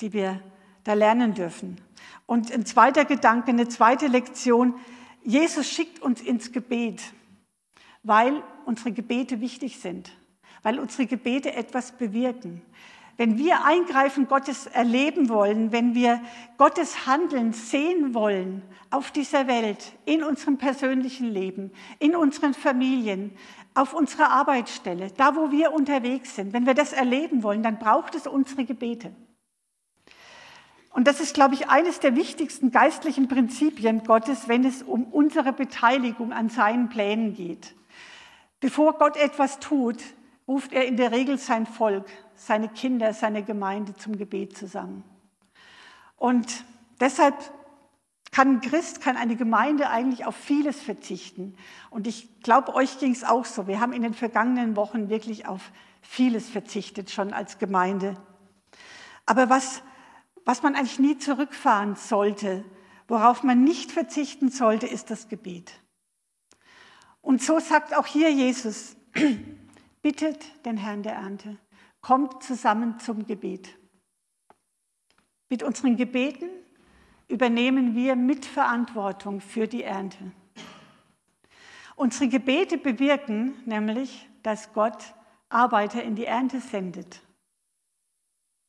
die 0.00 0.12
wir 0.12 0.42
da 0.84 0.92
lernen 0.92 1.34
dürfen. 1.34 1.80
Und 2.26 2.52
ein 2.52 2.66
zweiter 2.66 3.04
Gedanke, 3.04 3.50
eine 3.50 3.68
zweite 3.68 4.06
Lektion. 4.06 4.74
Jesus 5.22 5.68
schickt 5.68 6.00
uns 6.00 6.20
ins 6.20 6.52
Gebet, 6.52 7.02
weil 8.02 8.42
unsere 8.64 8.92
Gebete 8.92 9.40
wichtig 9.40 9.78
sind, 9.78 10.12
weil 10.62 10.78
unsere 10.78 11.06
Gebete 11.06 11.54
etwas 11.54 11.92
bewirken. 11.92 12.62
Wenn 13.16 13.38
wir 13.38 13.64
Eingreifen 13.64 14.28
Gottes 14.28 14.66
erleben 14.66 15.28
wollen, 15.30 15.72
wenn 15.72 15.94
wir 15.94 16.20
Gottes 16.58 17.06
Handeln 17.06 17.52
sehen 17.52 18.12
wollen 18.12 18.62
auf 18.90 19.10
dieser 19.10 19.46
Welt, 19.46 19.92
in 20.04 20.22
unserem 20.22 20.58
persönlichen 20.58 21.30
Leben, 21.30 21.72
in 21.98 22.14
unseren 22.14 22.52
Familien, 22.52 23.32
auf 23.74 23.94
unserer 23.94 24.30
Arbeitsstelle, 24.30 25.10
da 25.16 25.34
wo 25.34 25.50
wir 25.50 25.72
unterwegs 25.72 26.36
sind, 26.36 26.52
wenn 26.52 26.66
wir 26.66 26.74
das 26.74 26.92
erleben 26.92 27.42
wollen, 27.42 27.62
dann 27.62 27.78
braucht 27.78 28.14
es 28.14 28.26
unsere 28.26 28.64
Gebete. 28.64 29.14
Und 30.90 31.06
das 31.06 31.20
ist, 31.20 31.34
glaube 31.34 31.54
ich, 31.54 31.68
eines 31.68 32.00
der 32.00 32.16
wichtigsten 32.16 32.70
geistlichen 32.70 33.28
Prinzipien 33.28 34.04
Gottes, 34.04 34.48
wenn 34.48 34.64
es 34.64 34.82
um 34.82 35.04
unsere 35.04 35.52
Beteiligung 35.52 36.32
an 36.32 36.48
seinen 36.48 36.88
Plänen 36.88 37.34
geht. 37.34 37.74
Bevor 38.60 38.94
Gott 38.94 39.18
etwas 39.18 39.58
tut, 39.58 40.02
ruft 40.48 40.72
er 40.72 40.86
in 40.86 40.96
der 40.96 41.12
Regel 41.12 41.38
sein 41.38 41.66
Volk, 41.66 42.06
seine 42.34 42.68
Kinder, 42.68 43.12
seine 43.12 43.42
Gemeinde 43.42 43.94
zum 43.94 44.16
Gebet 44.16 44.56
zusammen. 44.56 45.02
Und 46.16 46.64
deshalb 47.00 47.34
kann 48.30 48.56
ein 48.56 48.60
Christ, 48.60 49.00
kann 49.00 49.16
eine 49.16 49.36
Gemeinde 49.36 49.88
eigentlich 49.88 50.26
auf 50.26 50.36
vieles 50.36 50.80
verzichten. 50.80 51.56
Und 51.90 52.06
ich 52.06 52.42
glaube, 52.42 52.74
euch 52.74 52.98
ging 52.98 53.12
es 53.12 53.24
auch 53.24 53.44
so. 53.44 53.66
Wir 53.66 53.80
haben 53.80 53.92
in 53.92 54.02
den 54.02 54.14
vergangenen 54.14 54.76
Wochen 54.76 55.08
wirklich 55.08 55.46
auf 55.46 55.72
vieles 56.02 56.48
verzichtet, 56.48 57.10
schon 57.10 57.32
als 57.32 57.58
Gemeinde. 57.58 58.14
Aber 59.24 59.48
was, 59.48 59.82
was 60.44 60.62
man 60.62 60.74
eigentlich 60.74 60.98
nie 60.98 61.18
zurückfahren 61.18 61.96
sollte, 61.96 62.64
worauf 63.08 63.42
man 63.42 63.64
nicht 63.64 63.90
verzichten 63.90 64.50
sollte, 64.50 64.86
ist 64.86 65.10
das 65.10 65.28
Gebet. 65.28 65.72
Und 67.22 67.42
so 67.42 67.58
sagt 67.58 67.96
auch 67.96 68.06
hier 68.06 68.30
Jesus, 68.30 68.96
bittet 70.06 70.64
den 70.64 70.76
Herrn 70.76 71.02
der 71.02 71.14
Ernte, 71.14 71.58
kommt 72.00 72.40
zusammen 72.40 73.00
zum 73.00 73.26
Gebet. 73.26 73.76
Mit 75.48 75.64
unseren 75.64 75.96
Gebeten 75.96 76.48
übernehmen 77.26 77.96
wir 77.96 78.14
Mitverantwortung 78.14 79.40
für 79.40 79.66
die 79.66 79.82
Ernte. 79.82 80.30
Unsere 81.96 82.28
Gebete 82.28 82.78
bewirken 82.78 83.60
nämlich, 83.64 84.28
dass 84.44 84.72
Gott 84.72 85.12
Arbeiter 85.48 86.04
in 86.04 86.14
die 86.14 86.26
Ernte 86.26 86.60
sendet. 86.60 87.20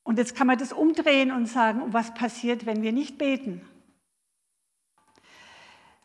Und 0.01 0.17
jetzt 0.17 0.33
kann 0.35 0.47
man 0.47 0.57
das 0.57 0.73
umdrehen 0.73 1.31
und 1.31 1.45
sagen, 1.45 1.93
was 1.93 2.15
passiert, 2.15 2.65
wenn 2.65 2.81
wir 2.81 2.93
nicht 2.93 3.19
beten? 3.19 3.61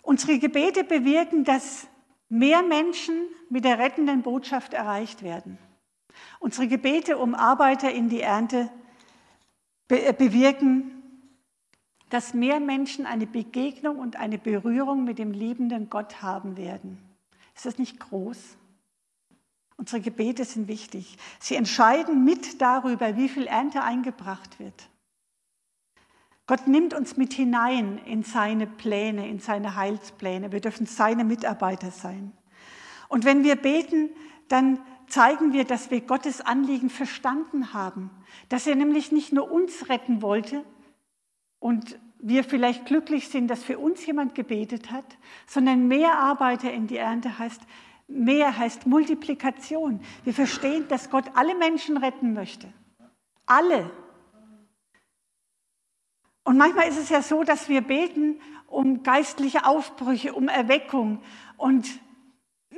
Unsere 0.03 0.38
Gebete 0.38 0.85
bewirken, 0.85 1.45
dass 1.45 1.88
mehr 2.33 2.62
Menschen 2.62 3.27
mit 3.51 3.66
der 3.66 3.79
rettenden 3.79 4.23
Botschaft 4.23 4.73
erreicht 4.73 5.23
werden. 5.23 5.59
Unsere 6.40 6.66
Gebete 6.66 7.18
um 7.18 7.35
Arbeiter 7.35 7.92
in 7.92 8.09
die 8.09 8.23
Ernte 8.23 8.71
be 9.87 10.14
bewirken, 10.14 11.03
dass 12.09 12.33
mehr 12.33 12.59
Menschen 12.59 13.05
eine 13.05 13.27
Begegnung 13.27 13.99
und 13.99 14.16
eine 14.16 14.38
Berührung 14.38 15.05
mit 15.05 15.18
dem 15.18 15.33
liebenden 15.33 15.90
Gott 15.90 16.23
haben 16.23 16.57
werden. 16.57 16.99
Ist 17.55 17.66
das 17.66 17.79
nicht 17.79 18.01
groß? 18.01 18.57
Unsere 19.77 20.01
Gebete 20.01 20.47
sind 20.47 20.68
wichtig. 20.68 21.18
Sie 21.38 21.55
entscheiden 21.55 22.25
mit 22.25 22.62
darüber, 22.62 23.16
wie 23.16 23.29
viel 23.29 23.47
Ernte 23.47 23.83
eingebracht 23.83 24.59
wird. 24.59 24.88
Gott 26.47 26.67
nimmt 26.67 26.95
uns 26.95 27.17
mit 27.17 27.33
hinein 27.33 27.99
in 28.05 28.25
seine 28.25 28.67
Pläne, 28.67 29.29
in 29.29 29.39
seine 29.39 29.77
Heilspläne. 29.77 30.53
Wir 30.53 30.61
dürfen 30.61 30.87
seine 30.87 31.25
Mitarbeiter 31.25 31.91
sein. 31.91 32.33
Und 33.09 33.25
wenn 33.25 33.45
wir 33.45 33.57
beten, 33.57 34.11
dann 34.49 34.81
zeigen 35.09 35.53
wir, 35.53 35.65
dass 35.65 35.91
wir 35.91 36.01
Gottes 36.01 36.41
Anliegen 36.41 36.91
verstanden 36.91 37.73
haben, 37.73 38.11
dass 38.49 38.67
er 38.67 38.75
nämlich 38.75 39.13
nicht 39.13 39.33
nur 39.33 39.51
uns 39.51 39.89
retten 39.89 40.23
wollte, 40.23 40.65
und 41.63 41.97
wir 42.19 42.43
vielleicht 42.43 42.87
glücklich 42.87 43.29
sind, 43.29 43.47
dass 43.47 43.63
für 43.63 43.79
uns 43.79 44.05
jemand 44.05 44.35
gebetet 44.35 44.91
hat, 44.91 45.05
sondern 45.47 45.87
mehr 45.87 46.19
Arbeiter 46.19 46.73
in 46.73 46.89
die 46.89 46.97
Ernte 46.97 47.39
heißt, 47.39 47.61
mehr 48.09 48.59
heißt 48.59 48.87
Multiplikation. 48.87 50.01
Wir 50.25 50.35
verstehen, 50.35 50.87
dass 50.89 51.09
Gott 51.09 51.25
alle 51.35 51.55
Menschen 51.55 51.97
retten 51.97 52.33
möchte. 52.33 52.73
Alle. 53.47 53.91
Und 56.45 56.57
manchmal 56.57 56.89
ist 56.89 56.99
es 56.99 57.09
ja 57.09 57.23
so, 57.23 57.45
dass 57.45 57.69
wir 57.69 57.83
beten 57.83 58.41
um 58.67 59.03
geistliche 59.03 59.67
Aufbrüche, 59.67 60.33
um 60.33 60.49
Erweckung. 60.49 61.23
Und 61.57 61.87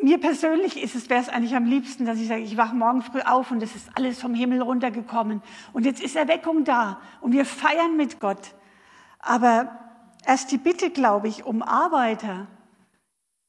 mir 0.02 0.18
persönlich 0.18 0.82
ist 0.82 0.94
es, 0.94 1.08
wäre 1.08 1.22
es 1.22 1.28
eigentlich 1.28 1.54
am 1.54 1.64
liebsten, 1.64 2.04
dass 2.04 2.18
ich 2.18 2.28
sage, 2.28 2.42
ich 2.42 2.56
wache 2.56 2.74
morgen 2.74 3.02
früh 3.02 3.20
auf 3.20 3.50
und 3.50 3.62
es 3.62 3.74
ist 3.74 3.88
alles 3.94 4.20
vom 4.20 4.34
Himmel 4.34 4.60
runtergekommen. 4.60 5.40
Und 5.72 5.86
jetzt 5.86 6.02
ist 6.02 6.16
Erweckung 6.16 6.64
da 6.64 7.00
und 7.20 7.32
wir 7.32 7.46
feiern 7.46 7.96
mit 7.96 8.20
Gott. 8.20 8.54
Aber 9.20 9.78
erst 10.26 10.50
die 10.50 10.58
Bitte, 10.58 10.90
glaube 10.90 11.28
ich, 11.28 11.44
um 11.44 11.62
Arbeiter 11.62 12.48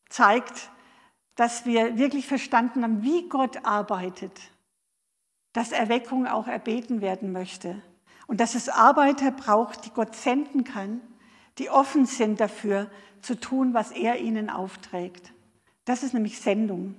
zeigt, 0.08 0.69
dass 1.36 1.65
wir 1.65 1.97
wirklich 1.97 2.28
verstanden 2.28 2.84
haben, 2.84 3.04
wie 3.04 3.28
Gott 3.28 3.65
arbeitet, 3.65 4.39
dass 5.51 5.73
Erweckung 5.73 6.28
auch 6.28 6.47
erbeten 6.47 7.01
werden 7.01 7.34
möchte 7.34 7.82
und 8.27 8.39
dass 8.39 8.55
es 8.55 8.69
Arbeiter 8.69 9.31
braucht, 9.31 9.85
die 9.85 9.91
Gott 9.91 10.15
senden 10.15 10.63
kann, 10.63 11.01
die 11.57 11.69
offen 11.69 12.05
sind 12.05 12.39
dafür, 12.39 12.89
zu 13.21 13.39
tun, 13.39 13.73
was 13.73 13.91
er 13.91 14.19
ihnen 14.19 14.49
aufträgt. 14.49 15.33
Das 15.85 16.03
ist 16.03 16.13
nämlich 16.13 16.39
Sendung. 16.39 16.95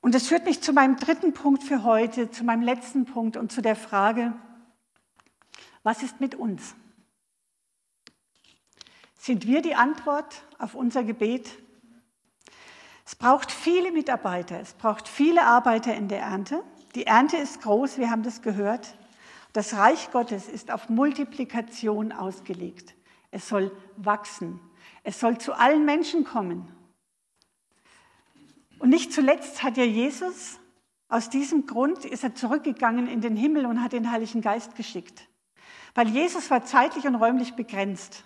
Und 0.00 0.14
das 0.14 0.28
führt 0.28 0.44
mich 0.44 0.62
zu 0.62 0.72
meinem 0.72 0.96
dritten 0.96 1.32
Punkt 1.32 1.62
für 1.62 1.82
heute, 1.82 2.30
zu 2.30 2.44
meinem 2.44 2.62
letzten 2.62 3.04
Punkt 3.04 3.36
und 3.36 3.50
zu 3.50 3.62
der 3.62 3.76
Frage, 3.76 4.34
was 5.82 6.02
ist 6.02 6.20
mit 6.20 6.34
uns? 6.34 6.74
Sind 9.18 9.46
wir 9.46 9.62
die 9.62 9.74
Antwort 9.74 10.42
auf 10.58 10.74
unser 10.74 11.02
Gebet? 11.02 11.50
Es 13.04 13.16
braucht 13.16 13.50
viele 13.50 13.90
Mitarbeiter, 13.90 14.60
es 14.60 14.74
braucht 14.74 15.08
viele 15.08 15.44
Arbeiter 15.44 15.94
in 15.94 16.08
der 16.08 16.20
Ernte. 16.20 16.62
Die 16.94 17.06
Ernte 17.06 17.36
ist 17.36 17.62
groß, 17.62 17.98
wir 17.98 18.10
haben 18.10 18.22
das 18.22 18.42
gehört. 18.42 18.96
Das 19.52 19.74
Reich 19.74 20.10
Gottes 20.10 20.48
ist 20.48 20.70
auf 20.70 20.88
Multiplikation 20.88 22.12
ausgelegt. 22.12 22.94
Es 23.30 23.48
soll 23.48 23.70
wachsen. 23.96 24.60
Es 25.02 25.20
soll 25.20 25.38
zu 25.38 25.54
allen 25.54 25.84
Menschen 25.84 26.24
kommen. 26.24 26.72
Und 28.78 28.90
nicht 28.90 29.12
zuletzt 29.12 29.62
hat 29.62 29.76
ja 29.76 29.84
Jesus, 29.84 30.60
aus 31.08 31.30
diesem 31.30 31.66
Grund 31.66 32.04
ist 32.04 32.22
er 32.22 32.34
zurückgegangen 32.34 33.08
in 33.08 33.20
den 33.20 33.36
Himmel 33.36 33.66
und 33.66 33.82
hat 33.82 33.92
den 33.92 34.10
Heiligen 34.12 34.42
Geist 34.42 34.74
geschickt. 34.76 35.28
Weil 35.94 36.08
Jesus 36.08 36.50
war 36.50 36.64
zeitlich 36.64 37.06
und 37.06 37.14
räumlich 37.14 37.54
begrenzt. 37.54 38.24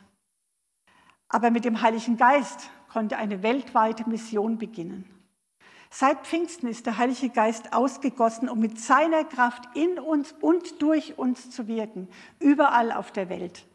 Aber 1.29 1.51
mit 1.51 1.65
dem 1.65 1.81
Heiligen 1.81 2.17
Geist 2.17 2.69
konnte 2.89 3.17
eine 3.17 3.43
weltweite 3.43 4.09
Mission 4.09 4.59
beginnen. 4.59 5.09
Seit 5.95 6.27
Pfingsten 6.27 6.69
ist 6.69 6.87
der 6.87 6.97
Heilige 6.97 7.29
Geist 7.29 7.75
ausgegossen, 7.75 8.49
um 8.49 8.59
mit 8.59 8.81
seiner 8.81 9.25
Kraft 9.25 9.65
in 9.77 9.99
uns 9.99 10.35
und 10.41 10.81
durch 10.81 11.19
uns 11.19 11.51
zu 11.51 11.69
wirken, 11.69 12.09
überall 12.41 12.93
auf 12.93 13.13
der 13.13 13.29
Welt. 13.29 13.67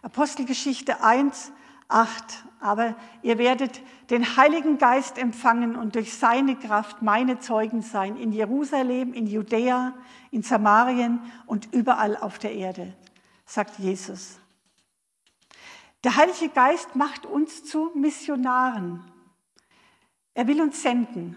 Apostelgeschichte 0.00 1.02
1, 1.04 1.52
8. 1.88 2.44
Aber 2.60 2.96
ihr 3.20 3.36
werdet 3.36 3.82
den 4.08 4.38
Heiligen 4.38 4.78
Geist 4.78 5.18
empfangen 5.18 5.76
und 5.76 5.96
durch 5.96 6.14
seine 6.14 6.56
Kraft 6.56 7.02
meine 7.02 7.40
Zeugen 7.40 7.82
sein 7.82 8.16
in 8.16 8.32
Jerusalem, 8.32 9.12
in 9.12 9.26
Judäa, 9.26 9.92
in 10.30 10.42
Samarien 10.42 11.20
und 11.44 11.74
überall 11.74 12.16
auf 12.16 12.38
der 12.38 12.54
Erde, 12.54 12.96
sagt 13.44 13.78
Jesus. 13.78 14.40
Der 16.04 16.16
Heilige 16.16 16.48
Geist 16.48 16.96
macht 16.96 17.26
uns 17.26 17.64
zu 17.64 17.90
Missionaren. 17.94 19.04
Er 20.32 20.46
will 20.46 20.62
uns 20.62 20.80
senden. 20.80 21.36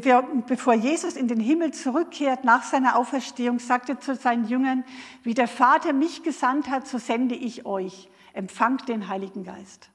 Bevor 0.00 0.72
Jesus 0.72 1.16
in 1.16 1.28
den 1.28 1.38
Himmel 1.38 1.72
zurückkehrt 1.72 2.44
nach 2.44 2.62
seiner 2.62 2.96
Auferstehung, 2.96 3.58
sagt 3.58 3.90
er 3.90 4.00
zu 4.00 4.14
seinen 4.14 4.46
Jüngern, 4.46 4.84
wie 5.22 5.34
der 5.34 5.48
Vater 5.48 5.92
mich 5.92 6.22
gesandt 6.22 6.70
hat, 6.70 6.88
so 6.88 6.96
sende 6.96 7.34
ich 7.34 7.66
euch. 7.66 8.08
Empfangt 8.32 8.88
den 8.88 9.08
Heiligen 9.08 9.44
Geist. 9.44 9.90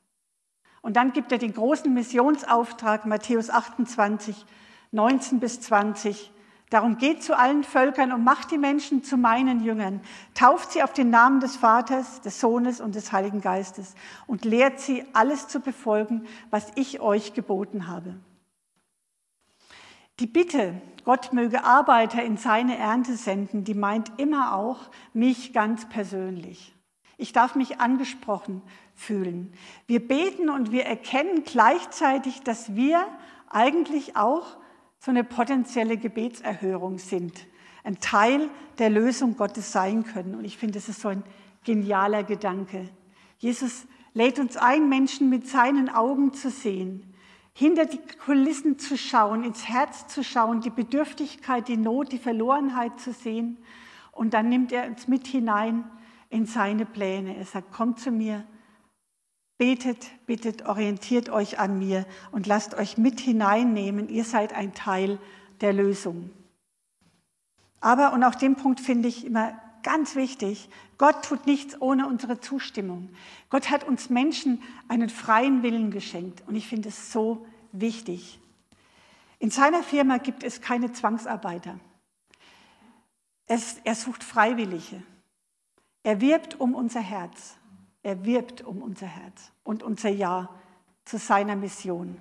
Und 0.83 0.97
dann 0.97 1.13
gibt 1.13 1.31
er 1.31 1.39
den 1.39 1.51
großen 1.51 1.91
Missionsauftrag, 1.91 3.07
Matthäus 3.07 3.49
28, 3.49 4.45
19 4.91 5.39
bis 5.39 5.61
20. 5.61 6.31
Darum 6.69 6.99
geht 6.99 7.23
zu 7.23 7.35
allen 7.35 7.63
Völkern 7.63 8.11
und 8.11 8.23
macht 8.23 8.51
die 8.51 8.59
Menschen 8.59 9.03
zu 9.03 9.17
meinen 9.17 9.63
Jüngern, 9.63 10.01
tauft 10.35 10.73
sie 10.73 10.83
auf 10.83 10.93
den 10.93 11.09
Namen 11.09 11.39
des 11.39 11.55
Vaters, 11.55 12.21
des 12.21 12.39
Sohnes 12.39 12.81
und 12.81 12.93
des 12.93 13.11
Heiligen 13.11 13.41
Geistes 13.41 13.95
und 14.27 14.45
lehrt 14.45 14.79
sie, 14.79 15.05
alles 15.13 15.47
zu 15.47 15.59
befolgen, 15.59 16.27
was 16.51 16.67
ich 16.75 16.99
euch 16.99 17.33
geboten 17.33 17.87
habe. 17.87 18.19
Die 20.19 20.27
Bitte, 20.27 20.81
Gott 21.03 21.31
möge 21.31 21.63
Arbeiter 21.63 22.23
in 22.23 22.37
seine 22.37 22.77
Ernte 22.77 23.15
senden, 23.15 23.63
die 23.63 23.75
meint 23.75 24.11
immer 24.17 24.55
auch 24.55 24.79
mich 25.13 25.53
ganz 25.53 25.87
persönlich. 25.87 26.73
Ich 27.17 27.33
darf 27.33 27.55
mich 27.55 27.79
angesprochen 27.79 28.61
fühlen. 28.95 29.53
Wir 29.85 30.05
beten 30.05 30.49
und 30.49 30.71
wir 30.71 30.85
erkennen 30.85 31.43
gleichzeitig, 31.43 32.41
dass 32.41 32.75
wir 32.75 33.05
eigentlich 33.49 34.15
auch 34.15 34.57
so 34.99 35.11
eine 35.11 35.23
potenzielle 35.23 35.97
Gebetserhörung 35.97 36.97
sind, 36.97 37.47
ein 37.83 37.99
Teil 37.99 38.49
der 38.79 38.89
Lösung 38.89 39.37
Gottes 39.37 39.71
sein 39.71 40.03
können. 40.03 40.35
Und 40.35 40.45
ich 40.45 40.57
finde, 40.57 40.73
das 40.75 40.89
ist 40.89 41.01
so 41.01 41.09
ein 41.09 41.23
genialer 41.63 42.23
Gedanke. 42.23 42.89
Jesus 43.37 43.85
lädt 44.13 44.39
uns 44.39 44.57
ein, 44.57 44.89
Menschen 44.89 45.29
mit 45.29 45.47
seinen 45.47 45.89
Augen 45.89 46.33
zu 46.33 46.49
sehen, 46.49 47.06
hinter 47.57 47.87
die 47.87 47.99
Kulissen 48.23 48.77
zu 48.77 48.95
schauen, 48.95 49.43
ins 49.43 49.67
Herz 49.67 50.07
zu 50.07 50.23
schauen, 50.23 50.61
die 50.61 50.69
Bedürftigkeit, 50.69 51.67
die 51.67 51.75
Not, 51.75 52.11
die 52.11 52.19
Verlorenheit 52.19 52.99
zu 52.99 53.11
sehen. 53.11 53.57
Und 54.11 54.35
dann 54.35 54.47
nimmt 54.47 54.71
er 54.71 54.85
uns 54.85 55.07
mit 55.07 55.25
hinein 55.25 55.83
in 56.29 56.45
seine 56.45 56.85
Pläne. 56.85 57.35
Er 57.35 57.45
sagt, 57.45 57.71
kommt 57.73 57.99
zu 57.99 58.11
mir, 58.11 58.45
Betet, 59.57 60.11
bittet, 60.27 60.67
orientiert 60.67 61.29
euch 61.29 61.57
an 61.57 61.79
mir 61.79 62.05
und 62.31 62.45
lasst 62.45 62.75
euch 62.75 62.99
mit 62.99 63.19
hineinnehmen. 63.19 64.07
Ihr 64.07 64.23
seid 64.23 64.53
ein 64.53 64.75
Teil 64.75 65.17
der 65.61 65.73
Lösung. 65.73 66.29
Aber, 67.79 68.13
und 68.13 68.23
auch 68.23 68.35
den 68.35 68.55
Punkt 68.55 68.79
finde 68.79 69.07
ich 69.07 69.25
immer 69.25 69.59
ganz 69.87 70.17
wichtig, 70.17 70.67
Gott 70.97 71.23
tut 71.23 71.45
nichts 71.45 71.81
ohne 71.81 72.07
unsere 72.07 72.41
Zustimmung. 72.41 73.07
Gott 73.49 73.69
hat 73.69 73.85
uns 73.85 74.09
Menschen 74.09 74.61
einen 74.89 75.07
freien 75.07 75.63
Willen 75.63 75.91
geschenkt 75.91 76.43
und 76.45 76.57
ich 76.57 76.67
finde 76.67 76.89
es 76.89 77.13
so 77.13 77.47
wichtig. 77.71 78.37
In 79.39 79.49
seiner 79.49 79.83
Firma 79.83 80.17
gibt 80.17 80.43
es 80.43 80.59
keine 80.59 80.91
Zwangsarbeiter. 80.91 81.79
Es, 83.45 83.77
er 83.85 83.95
sucht 83.95 84.25
Freiwillige. 84.25 85.01
Er 86.03 86.19
wirbt 86.19 86.59
um 86.59 86.75
unser 86.75 86.99
Herz. 86.99 87.55
Er 88.03 88.25
wirbt 88.25 88.65
um 88.65 88.81
unser 88.81 89.07
Herz 89.07 89.53
und 89.63 89.83
unser 89.83 90.09
Ja 90.09 90.49
zu 91.05 91.17
seiner 91.17 91.55
Mission. 91.55 92.17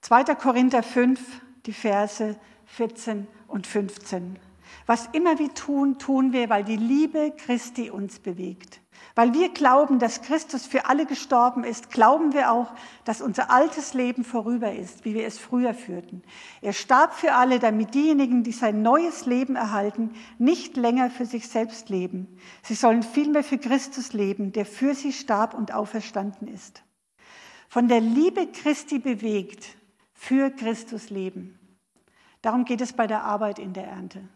2. 0.00 0.34
Korinther 0.34 0.82
5, 0.82 1.20
die 1.64 1.72
Verse 1.72 2.36
14 2.64 3.28
und 3.46 3.68
15. 3.68 4.40
Was 4.86 5.08
immer 5.12 5.38
wir 5.38 5.52
tun, 5.54 5.98
tun 5.98 6.32
wir, 6.32 6.48
weil 6.48 6.64
die 6.64 6.76
Liebe 6.76 7.32
Christi 7.36 7.90
uns 7.90 8.18
bewegt. 8.18 8.80
Weil 9.14 9.32
wir 9.32 9.48
glauben, 9.48 9.98
dass 9.98 10.20
Christus 10.20 10.66
für 10.66 10.86
alle 10.86 11.06
gestorben 11.06 11.64
ist, 11.64 11.90
glauben 11.90 12.34
wir 12.34 12.52
auch, 12.52 12.74
dass 13.04 13.22
unser 13.22 13.50
altes 13.50 13.94
Leben 13.94 14.24
vorüber 14.24 14.72
ist, 14.72 15.04
wie 15.04 15.14
wir 15.14 15.26
es 15.26 15.38
früher 15.38 15.72
führten. 15.72 16.22
Er 16.60 16.74
starb 16.74 17.14
für 17.14 17.32
alle, 17.32 17.58
damit 17.58 17.94
diejenigen, 17.94 18.42
die 18.42 18.52
sein 18.52 18.82
neues 18.82 19.24
Leben 19.24 19.56
erhalten, 19.56 20.10
nicht 20.38 20.76
länger 20.76 21.10
für 21.10 21.24
sich 21.24 21.48
selbst 21.48 21.88
leben. 21.88 22.36
Sie 22.62 22.74
sollen 22.74 23.02
vielmehr 23.02 23.44
für 23.44 23.58
Christus 23.58 24.12
leben, 24.12 24.52
der 24.52 24.66
für 24.66 24.94
sie 24.94 25.12
starb 25.12 25.54
und 25.54 25.72
auferstanden 25.72 26.48
ist. 26.48 26.82
Von 27.68 27.88
der 27.88 28.00
Liebe 28.00 28.46
Christi 28.48 28.98
bewegt, 28.98 29.76
für 30.12 30.50
Christus 30.50 31.10
leben. 31.10 31.58
Darum 32.42 32.64
geht 32.64 32.80
es 32.80 32.92
bei 32.92 33.06
der 33.06 33.24
Arbeit 33.24 33.58
in 33.58 33.72
der 33.72 33.86
Ernte. 33.86 34.28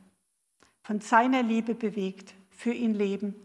Von 0.91 1.01
seiner 1.01 1.45
Liebe 1.45 1.77
bewegt, 1.77 2.35
für 2.51 2.73
ihn 2.73 2.95
leben. 2.95 3.37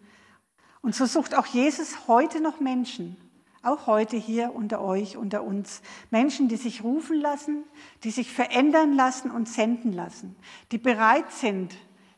Und 0.81 0.95
so 0.95 1.05
sucht 1.05 1.35
auch 1.37 1.45
Jesus 1.45 2.07
heute 2.07 2.41
noch 2.41 2.59
Menschen, 2.59 3.17
auch 3.61 3.85
heute 3.85 4.17
hier 4.17 4.55
unter 4.55 4.81
euch, 4.81 5.15
unter 5.15 5.43
uns. 5.43 5.83
Menschen, 6.09 6.47
die 6.47 6.55
sich 6.55 6.83
rufen 6.83 7.21
lassen, 7.21 7.63
die 8.03 8.09
sich 8.09 8.33
verändern 8.33 8.93
lassen 8.93 9.29
und 9.29 9.47
senden 9.47 9.93
lassen, 9.93 10.35
die 10.71 10.79
bereit 10.79 11.31
sind, 11.31 11.75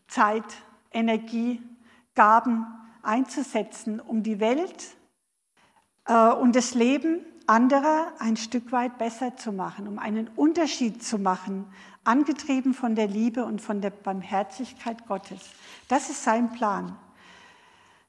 Zeit, 0.07 0.45
Energie, 0.93 1.61
Gaben 2.15 2.65
einzusetzen, 3.03 3.99
um 3.99 4.23
die 4.23 4.39
Welt 4.39 4.95
äh, 6.05 6.31
und 6.31 6.55
das 6.55 6.73
Leben 6.73 7.19
anderer 7.47 8.13
ein 8.19 8.37
Stück 8.37 8.71
weit 8.71 8.97
besser 8.97 9.35
zu 9.35 9.51
machen, 9.51 9.89
um 9.89 9.99
einen 9.99 10.29
Unterschied 10.37 11.03
zu 11.03 11.17
machen, 11.17 11.65
angetrieben 12.07 12.73
von 12.73 12.95
der 12.95 13.07
Liebe 13.07 13.45
und 13.45 13.61
von 13.61 13.81
der 13.81 13.89
Barmherzigkeit 13.91 15.07
Gottes. 15.07 15.41
Das 15.87 16.09
ist 16.09 16.23
sein 16.23 16.51
Plan 16.51 16.97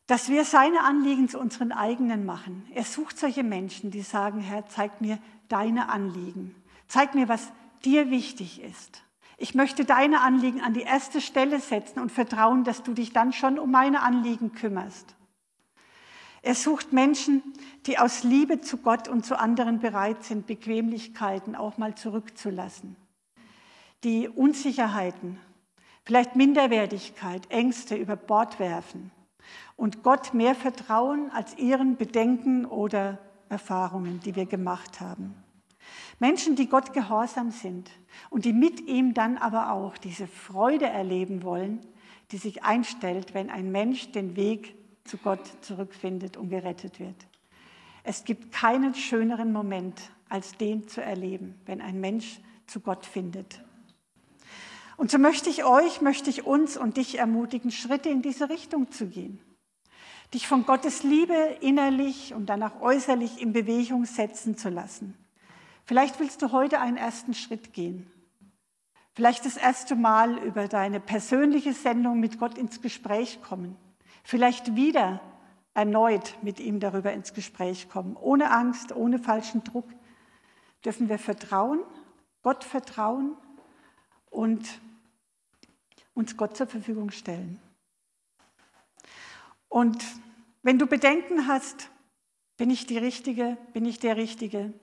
dass 0.09 0.31
wir 0.31 0.45
seine 0.47 0.85
Anliegen 0.85 1.29
zu 1.29 1.39
unseren 1.39 1.71
eigenen 1.71 2.25
machen. 2.25 2.67
Er 2.75 2.85
sucht 2.85 3.19
solche 3.19 3.45
Menschen, 3.45 3.91
die 3.91 4.01
sagen, 4.01 4.41
Herr, 4.41 4.67
zeig 4.67 5.03
mir 5.03 5.19
deine 5.51 5.91
Anliegen. 5.91 6.55
Zeig 6.89 7.15
mir, 7.15 7.29
was 7.29 7.53
dir 7.85 8.11
wichtig 8.11 8.63
ist. 8.63 9.03
Ich 9.37 9.55
möchte 9.55 9.85
deine 9.85 10.23
Anliegen 10.23 10.63
an 10.63 10.73
die 10.73 10.81
erste 10.81 11.21
Stelle 11.21 11.61
setzen 11.61 12.01
und 12.01 12.11
vertrauen, 12.11 12.65
dass 12.65 12.83
du 12.83 12.95
dich 12.95 13.13
dann 13.13 13.35
schon 13.35 13.59
um 13.59 13.71
meine 13.71 14.03
Anliegen 14.03 14.53
kümmerst. 14.53 15.15
Er 16.41 16.55
sucht 16.55 16.95
Menschen, 16.95 17.43
die 17.85 17.99
aus 17.99 18.23
Liebe 18.23 18.63
zu 18.63 18.79
Gott 18.79 19.09
und 19.09 19.27
zu 19.27 19.39
anderen 19.39 19.79
bereit 19.79 20.25
sind, 20.25 20.47
Bequemlichkeiten 20.47 21.55
auch 21.55 21.77
mal 21.77 21.95
zurückzulassen. 21.95 22.97
Die 24.05 24.29
Unsicherheiten, 24.29 25.41
vielleicht 26.05 26.37
Minderwertigkeit, 26.37 27.51
Ängste 27.51 27.97
über 27.97 28.15
Bord 28.17 28.61
werfen 28.61 29.11
und 29.77 30.03
Gott 30.03 30.35
mehr 30.35 30.55
vertrauen 30.55 31.31
als 31.33 31.59
ihren 31.59 31.97
Bedenken 31.97 32.65
oder 32.65 33.19
Erfahrungen, 33.49 34.21
die 34.21 34.37
wir 34.37 34.47
gemacht 34.47 35.01
haben. 35.01 35.35
Menschen, 36.19 36.57
die 36.57 36.69
Gott 36.69 36.93
gehorsam 36.93 37.51
sind 37.51 37.91
und 38.31 38.45
die 38.45 38.53
mit 38.53 38.81
ihm 38.89 39.15
dann 39.15 39.37
aber 39.37 39.73
auch 39.73 39.97
diese 39.97 40.27
Freude 40.27 40.87
erleben 40.87 41.43
wollen, 41.43 41.81
die 42.31 42.39
sich 42.39 42.63
einstellt, 42.63 43.35
wenn 43.35 43.51
ein 43.51 43.73
Mensch 43.73 44.13
den 44.13 44.37
Weg 44.37 44.77
zu 45.05 45.17
Gott 45.17 45.41
zurückfindet 45.63 46.37
und 46.37 46.51
gerettet 46.51 47.01
wird. 47.01 47.27
Es 48.05 48.25
gibt 48.25 48.53
keinen 48.53 48.95
schöneren 48.95 49.53
Moment, 49.53 50.11
als 50.29 50.53
den 50.57 50.89
zu 50.89 51.03
erleben, 51.03 51.55
wenn 51.67 51.81
ein 51.81 52.01
Mensch 52.01 52.41
zu 52.67 52.81
Gott 52.81 53.07
findet. 53.07 53.63
Und 54.99 55.11
so 55.11 55.17
möchte 55.17 55.49
ich 55.49 55.65
euch, 55.65 56.03
möchte 56.03 56.29
ich 56.29 56.45
uns 56.45 56.77
und 56.77 56.99
dich 56.99 57.19
ermutigen, 57.19 57.71
Schritte 57.71 58.11
in 58.11 58.21
diese 58.21 58.51
Richtung 58.51 58.91
zu 58.91 59.07
gehen 59.07 59.41
dich 60.35 60.47
von 60.47 60.67
Gottes 60.67 61.03
Liebe 61.03 61.35
innerlich 61.61 62.35
und 62.35 62.47
dann 62.47 62.63
auch 62.63 62.81
äußerlich 62.81 63.41
in 63.41 63.53
Bewegung 63.53 64.05
setzen 64.05 64.57
zu 64.57 64.69
lassen. 64.69 65.15
Vielleicht 65.85 66.21
willst 66.21 66.43
du 66.43 66.53
heute 66.53 66.81
einen 66.81 66.99
ersten 66.99 67.33
Schritt 67.33 67.73
gehen. 67.73 68.11
Vielleicht 69.15 69.47
das 69.47 69.57
erste 69.57 69.97
Mal 69.97 70.39
über 70.39 70.69
deine 70.69 71.01
persönliche 71.01 71.73
Sendung 71.73 72.21
mit 72.21 72.39
Gott 72.39 72.59
ins 72.59 72.83
Gespräch 72.83 73.41
kommen. 73.43 73.77
Vielleicht 74.23 74.77
wieder 74.77 75.21
erneut 75.73 76.37
mit 76.43 76.61
ihm 76.61 76.79
darüber 76.79 77.13
ins 77.13 77.33
Gespräch 77.33 77.89
kommen. 77.89 78.17
Ohne 78.17 78.51
Angst, 78.51 78.95
ohne 78.95 79.19
falschen 79.19 79.65
Druck 79.65 79.89
dürfen 80.85 81.09
wir 81.09 81.19
vertrauen, 81.19 81.81
Gott 82.43 82.65
vertrauen 82.65 83.35
und 84.31 84.69
uns 86.19 86.37
Gott 86.37 86.57
zur 86.57 86.67
Verfügung 86.67 87.13
stellen. 87.13 87.61
Und 89.69 90.05
wenn 90.63 90.77
du 90.77 90.87
Bedenken 90.87 91.47
hast, 91.47 91.91
bin 92.57 92.71
ich 92.71 92.87
die 92.87 92.99
Richtige, 92.99 93.57
bin 93.73 93.85
ich 93.85 94.01
der 94.01 94.17
Richtige? 94.17 94.75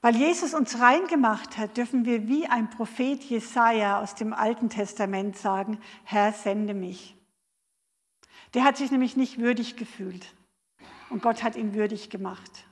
Weil 0.00 0.14
Jesus 0.14 0.54
uns 0.54 0.78
reingemacht 0.78 1.58
hat, 1.58 1.76
dürfen 1.76 2.04
wir 2.04 2.28
wie 2.28 2.46
ein 2.46 2.70
Prophet 2.70 3.24
Jesaja 3.24 4.00
aus 4.00 4.14
dem 4.14 4.32
Alten 4.32 4.70
Testament 4.70 5.36
sagen: 5.36 5.80
Herr, 6.04 6.32
sende 6.32 6.74
mich. 6.74 7.16
Der 8.54 8.62
hat 8.62 8.76
sich 8.76 8.92
nämlich 8.92 9.16
nicht 9.16 9.38
würdig 9.38 9.76
gefühlt. 9.76 10.32
Und 11.10 11.22
Gott 11.22 11.42
hat 11.42 11.56
ihn 11.56 11.74
würdig 11.74 12.08
gemacht. 12.08 12.68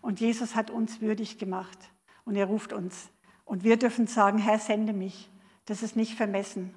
Und 0.00 0.20
Jesus 0.20 0.54
hat 0.54 0.70
uns 0.70 1.00
würdig 1.00 1.38
gemacht. 1.38 1.78
Und 2.24 2.36
er 2.36 2.46
ruft 2.46 2.72
uns. 2.72 3.10
Und 3.44 3.64
wir 3.64 3.76
dürfen 3.76 4.06
sagen: 4.06 4.38
Herr, 4.38 4.60
sende 4.60 4.92
mich. 4.92 5.28
Das 5.66 5.82
ist 5.82 5.96
nicht 5.96 6.14
vermessen. 6.14 6.74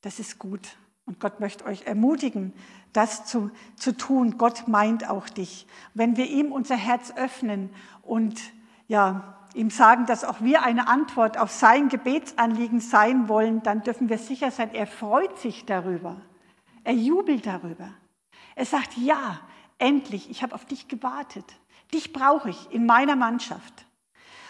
Das 0.00 0.18
ist 0.18 0.38
gut. 0.38 0.76
Und 1.06 1.20
Gott 1.20 1.40
möchte 1.40 1.66
euch 1.66 1.86
ermutigen, 1.86 2.52
das 2.92 3.26
zu, 3.26 3.50
zu 3.76 3.96
tun. 3.96 4.38
Gott 4.38 4.68
meint 4.68 5.08
auch 5.08 5.28
dich. 5.28 5.66
Wenn 5.92 6.16
wir 6.16 6.26
ihm 6.26 6.52
unser 6.52 6.76
Herz 6.76 7.12
öffnen 7.16 7.70
und 8.02 8.40
ja, 8.88 9.34
ihm 9.54 9.70
sagen, 9.70 10.06
dass 10.06 10.24
auch 10.24 10.40
wir 10.40 10.62
eine 10.62 10.88
Antwort 10.88 11.38
auf 11.38 11.50
sein 11.50 11.88
Gebetsanliegen 11.88 12.80
sein 12.80 13.28
wollen, 13.28 13.62
dann 13.62 13.82
dürfen 13.82 14.08
wir 14.08 14.18
sicher 14.18 14.50
sein, 14.50 14.74
er 14.74 14.86
freut 14.86 15.38
sich 15.38 15.64
darüber. 15.64 16.20
Er 16.82 16.94
jubelt 16.94 17.46
darüber. 17.46 17.88
Er 18.56 18.66
sagt, 18.66 18.96
ja, 18.96 19.40
endlich, 19.78 20.30
ich 20.30 20.42
habe 20.42 20.54
auf 20.54 20.64
dich 20.64 20.88
gewartet. 20.88 21.44
Dich 21.92 22.12
brauche 22.12 22.50
ich 22.50 22.70
in 22.72 22.86
meiner 22.86 23.16
Mannschaft. 23.16 23.86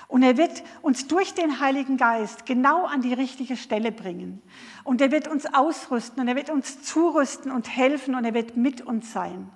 Und 0.08 0.22
er 0.22 0.36
wird 0.36 0.62
uns 0.82 1.06
durch 1.06 1.34
den 1.34 1.60
Heiligen 1.60 1.96
Geist 1.96 2.46
genau 2.46 2.84
an 2.84 3.02
die 3.02 3.14
richtige 3.14 3.56
Stelle 3.56 3.92
bringen. 3.92 4.42
Und 4.84 5.00
er 5.00 5.10
wird 5.10 5.28
uns 5.28 5.46
ausrüsten 5.46 6.20
und 6.20 6.28
er 6.28 6.36
wird 6.36 6.50
uns 6.50 6.82
zurüsten 6.82 7.50
und 7.50 7.74
helfen 7.74 8.14
und 8.14 8.24
er 8.24 8.34
wird 8.34 8.56
mit 8.56 8.82
uns 8.82 9.12
sein. 9.12 9.50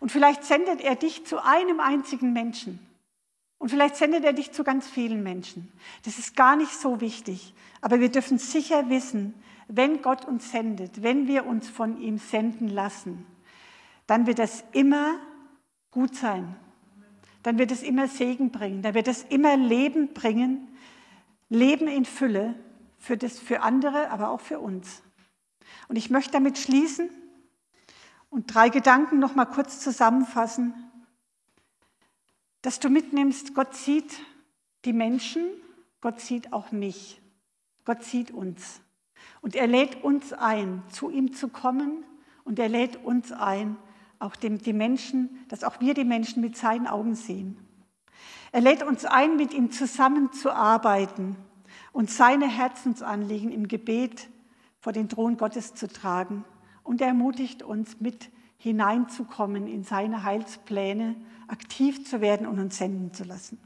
Und 0.00 0.12
vielleicht 0.12 0.44
sendet 0.44 0.80
er 0.80 0.96
dich 0.96 1.26
zu 1.26 1.42
einem 1.42 1.80
einzigen 1.80 2.32
Menschen. 2.32 2.80
Und 3.58 3.70
vielleicht 3.70 3.96
sendet 3.96 4.24
er 4.24 4.32
dich 4.32 4.52
zu 4.52 4.64
ganz 4.64 4.88
vielen 4.88 5.22
Menschen. 5.22 5.72
Das 6.04 6.18
ist 6.18 6.36
gar 6.36 6.56
nicht 6.56 6.72
so 6.72 7.00
wichtig. 7.00 7.54
Aber 7.80 8.00
wir 8.00 8.10
dürfen 8.10 8.38
sicher 8.38 8.88
wissen, 8.90 9.34
wenn 9.68 10.02
Gott 10.02 10.24
uns 10.26 10.50
sendet, 10.50 11.02
wenn 11.02 11.26
wir 11.26 11.46
uns 11.46 11.68
von 11.68 12.00
ihm 12.00 12.18
senden 12.18 12.68
lassen, 12.68 13.26
dann 14.06 14.26
wird 14.26 14.38
das 14.38 14.64
immer 14.72 15.18
gut 15.90 16.14
sein 16.14 16.56
dann 17.46 17.58
wird 17.58 17.70
es 17.70 17.84
immer 17.84 18.08
Segen 18.08 18.50
bringen, 18.50 18.82
dann 18.82 18.94
wird 18.94 19.06
es 19.06 19.22
immer 19.22 19.56
Leben 19.56 20.12
bringen, 20.14 20.66
Leben 21.48 21.86
in 21.86 22.04
Fülle 22.04 22.56
für, 22.98 23.16
das, 23.16 23.38
für 23.38 23.62
andere, 23.62 24.10
aber 24.10 24.30
auch 24.30 24.40
für 24.40 24.58
uns. 24.58 25.00
Und 25.86 25.94
ich 25.94 26.10
möchte 26.10 26.32
damit 26.32 26.58
schließen 26.58 27.08
und 28.30 28.52
drei 28.52 28.68
Gedanken 28.68 29.20
noch 29.20 29.36
mal 29.36 29.44
kurz 29.44 29.78
zusammenfassen, 29.78 30.74
dass 32.62 32.80
du 32.80 32.90
mitnimmst, 32.90 33.54
Gott 33.54 33.76
sieht 33.76 34.18
die 34.84 34.92
Menschen, 34.92 35.46
Gott 36.00 36.18
sieht 36.18 36.52
auch 36.52 36.72
mich, 36.72 37.22
Gott 37.84 38.02
sieht 38.02 38.32
uns. 38.32 38.80
Und 39.40 39.54
er 39.54 39.68
lädt 39.68 40.02
uns 40.02 40.32
ein, 40.32 40.82
zu 40.90 41.10
ihm 41.10 41.32
zu 41.32 41.46
kommen 41.46 42.04
und 42.42 42.58
er 42.58 42.68
lädt 42.68 43.04
uns 43.04 43.30
ein, 43.30 43.76
auch 44.18 44.36
dem, 44.36 44.58
die 44.58 44.72
Menschen, 44.72 45.44
dass 45.48 45.64
auch 45.64 45.80
wir 45.80 45.94
die 45.94 46.04
Menschen 46.04 46.40
mit 46.40 46.56
seinen 46.56 46.86
Augen 46.86 47.14
sehen. 47.14 47.58
Er 48.52 48.60
lädt 48.60 48.82
uns 48.82 49.04
ein, 49.04 49.36
mit 49.36 49.52
ihm 49.52 49.70
zusammenzuarbeiten 49.70 51.36
und 51.92 52.10
seine 52.10 52.48
Herzensanliegen 52.48 53.50
im 53.50 53.68
Gebet 53.68 54.28
vor 54.80 54.92
den 54.92 55.08
Thron 55.08 55.36
Gottes 55.36 55.74
zu 55.74 55.88
tragen. 55.88 56.44
Und 56.82 57.00
er 57.00 57.08
ermutigt 57.08 57.62
uns, 57.62 58.00
mit 58.00 58.30
hineinzukommen 58.56 59.66
in 59.66 59.84
seine 59.84 60.22
Heilspläne, 60.22 61.16
aktiv 61.48 62.08
zu 62.08 62.20
werden 62.20 62.46
und 62.46 62.58
uns 62.58 62.78
senden 62.78 63.12
zu 63.12 63.24
lassen. 63.24 63.58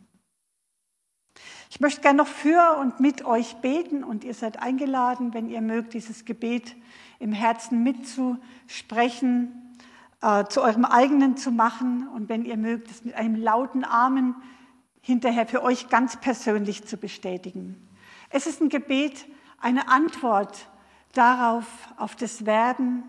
Ich 1.70 1.80
möchte 1.80 2.00
gerne 2.00 2.18
noch 2.18 2.26
für 2.26 2.76
und 2.80 2.98
mit 2.98 3.24
euch 3.24 3.56
beten 3.56 4.02
und 4.02 4.24
ihr 4.24 4.34
seid 4.34 4.60
eingeladen, 4.60 5.32
wenn 5.34 5.48
ihr 5.48 5.60
mögt, 5.60 5.94
dieses 5.94 6.24
Gebet 6.24 6.74
im 7.20 7.32
Herzen 7.32 7.84
mitzusprechen 7.84 9.69
äh, 10.22 10.44
zu 10.46 10.62
eurem 10.62 10.84
eigenen 10.84 11.36
zu 11.36 11.50
machen 11.50 12.08
und 12.08 12.28
wenn 12.28 12.44
ihr 12.44 12.56
mögt, 12.56 12.90
es 12.90 13.04
mit 13.04 13.14
einem 13.14 13.36
lauten 13.36 13.84
Amen 13.84 14.34
hinterher 15.00 15.46
für 15.46 15.62
euch 15.62 15.88
ganz 15.88 16.16
persönlich 16.16 16.86
zu 16.86 16.96
bestätigen. 16.96 17.88
Es 18.28 18.46
ist 18.46 18.60
ein 18.60 18.68
Gebet, 18.68 19.26
eine 19.58 19.88
Antwort 19.88 20.68
darauf, 21.14 21.66
auf 21.96 22.16
das 22.16 22.44
Werden 22.44 23.04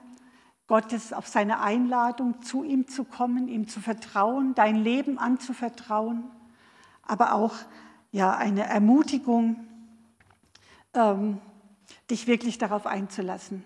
Gottes, 0.67 1.11
auf 1.11 1.27
seine 1.27 1.59
Einladung, 1.59 2.41
zu 2.41 2.63
ihm 2.63 2.87
zu 2.87 3.03
kommen, 3.03 3.49
ihm 3.49 3.67
zu 3.67 3.81
vertrauen, 3.81 4.55
dein 4.55 4.77
Leben 4.77 5.17
anzuvertrauen, 5.19 6.23
aber 7.03 7.33
auch 7.33 7.55
ja, 8.13 8.35
eine 8.35 8.63
Ermutigung, 8.63 9.67
ähm, 10.93 11.39
dich 12.09 12.27
wirklich 12.27 12.57
darauf 12.57 12.85
einzulassen 12.85 13.65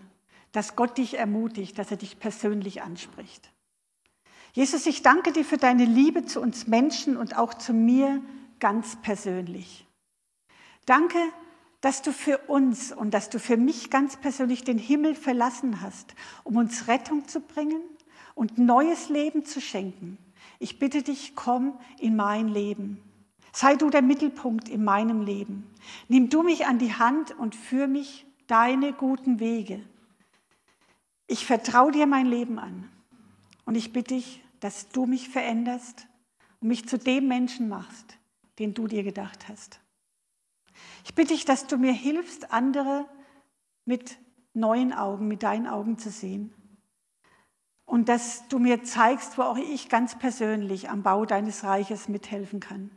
dass 0.55 0.77
Gott 0.77 0.97
dich 0.97 1.17
ermutigt, 1.17 1.77
dass 1.77 1.91
er 1.91 1.97
dich 1.97 2.17
persönlich 2.17 2.81
anspricht. 2.81 3.51
Jesus, 4.53 4.85
ich 4.85 5.01
danke 5.01 5.33
dir 5.33 5.43
für 5.43 5.57
deine 5.57 5.83
Liebe 5.83 6.25
zu 6.25 6.39
uns 6.39 6.65
Menschen 6.65 7.17
und 7.17 7.37
auch 7.37 7.53
zu 7.53 7.73
mir 7.73 8.21
ganz 8.61 8.95
persönlich. 9.01 9.85
Danke, 10.85 11.17
dass 11.81 12.01
du 12.01 12.13
für 12.13 12.37
uns 12.47 12.93
und 12.93 13.13
dass 13.13 13.29
du 13.29 13.37
für 13.37 13.57
mich 13.57 13.89
ganz 13.89 14.15
persönlich 14.15 14.63
den 14.63 14.77
Himmel 14.77 15.13
verlassen 15.13 15.81
hast, 15.81 16.15
um 16.45 16.55
uns 16.55 16.87
Rettung 16.87 17.27
zu 17.27 17.41
bringen 17.41 17.81
und 18.33 18.57
neues 18.57 19.09
Leben 19.09 19.45
zu 19.45 19.59
schenken. 19.59 20.17
Ich 20.59 20.79
bitte 20.79 21.03
dich, 21.03 21.35
komm 21.35 21.77
in 21.99 22.15
mein 22.15 22.47
Leben. 22.47 23.01
Sei 23.51 23.75
du 23.75 23.89
der 23.89 24.01
Mittelpunkt 24.01 24.69
in 24.69 24.85
meinem 24.85 25.21
Leben. 25.21 25.69
Nimm 26.07 26.29
du 26.29 26.43
mich 26.43 26.65
an 26.65 26.79
die 26.79 26.93
Hand 26.93 27.37
und 27.37 27.55
führ 27.55 27.87
mich 27.87 28.25
deine 28.47 28.93
guten 28.93 29.41
Wege. 29.41 29.83
Ich 31.27 31.45
vertraue 31.45 31.91
dir 31.91 32.05
mein 32.05 32.27
Leben 32.27 32.59
an 32.59 32.89
und 33.65 33.75
ich 33.75 33.93
bitte 33.93 34.15
dich, 34.15 34.43
dass 34.59 34.89
du 34.89 35.05
mich 35.05 35.29
veränderst 35.29 36.07
und 36.59 36.67
mich 36.67 36.87
zu 36.87 36.97
dem 36.97 37.27
Menschen 37.27 37.67
machst, 37.67 38.17
den 38.59 38.73
du 38.73 38.87
dir 38.87 39.03
gedacht 39.03 39.47
hast. 39.49 39.79
Ich 41.03 41.15
bitte 41.15 41.33
dich, 41.33 41.45
dass 41.45 41.67
du 41.67 41.77
mir 41.77 41.93
hilfst, 41.93 42.51
andere 42.51 43.07
mit 43.85 44.17
neuen 44.53 44.93
Augen, 44.93 45.27
mit 45.27 45.43
deinen 45.43 45.67
Augen 45.67 45.97
zu 45.97 46.09
sehen. 46.09 46.53
Und 47.85 48.09
dass 48.09 48.47
du 48.47 48.57
mir 48.57 48.83
zeigst, 48.83 49.37
wo 49.37 49.43
auch 49.43 49.57
ich 49.57 49.89
ganz 49.89 50.17
persönlich 50.17 50.89
am 50.89 51.03
Bau 51.03 51.25
deines 51.25 51.63
Reiches 51.63 52.09
mithelfen 52.09 52.59
kann. 52.59 52.89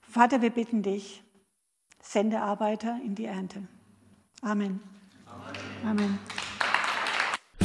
Vater, 0.00 0.40
wir 0.40 0.50
bitten 0.50 0.82
dich, 0.82 1.22
sende 2.00 2.40
Arbeiter 2.40 2.98
in 3.04 3.14
die 3.14 3.26
Ernte. 3.26 3.66
Amen. 4.40 4.80
Amen. 5.26 5.58
Amen. 5.84 6.18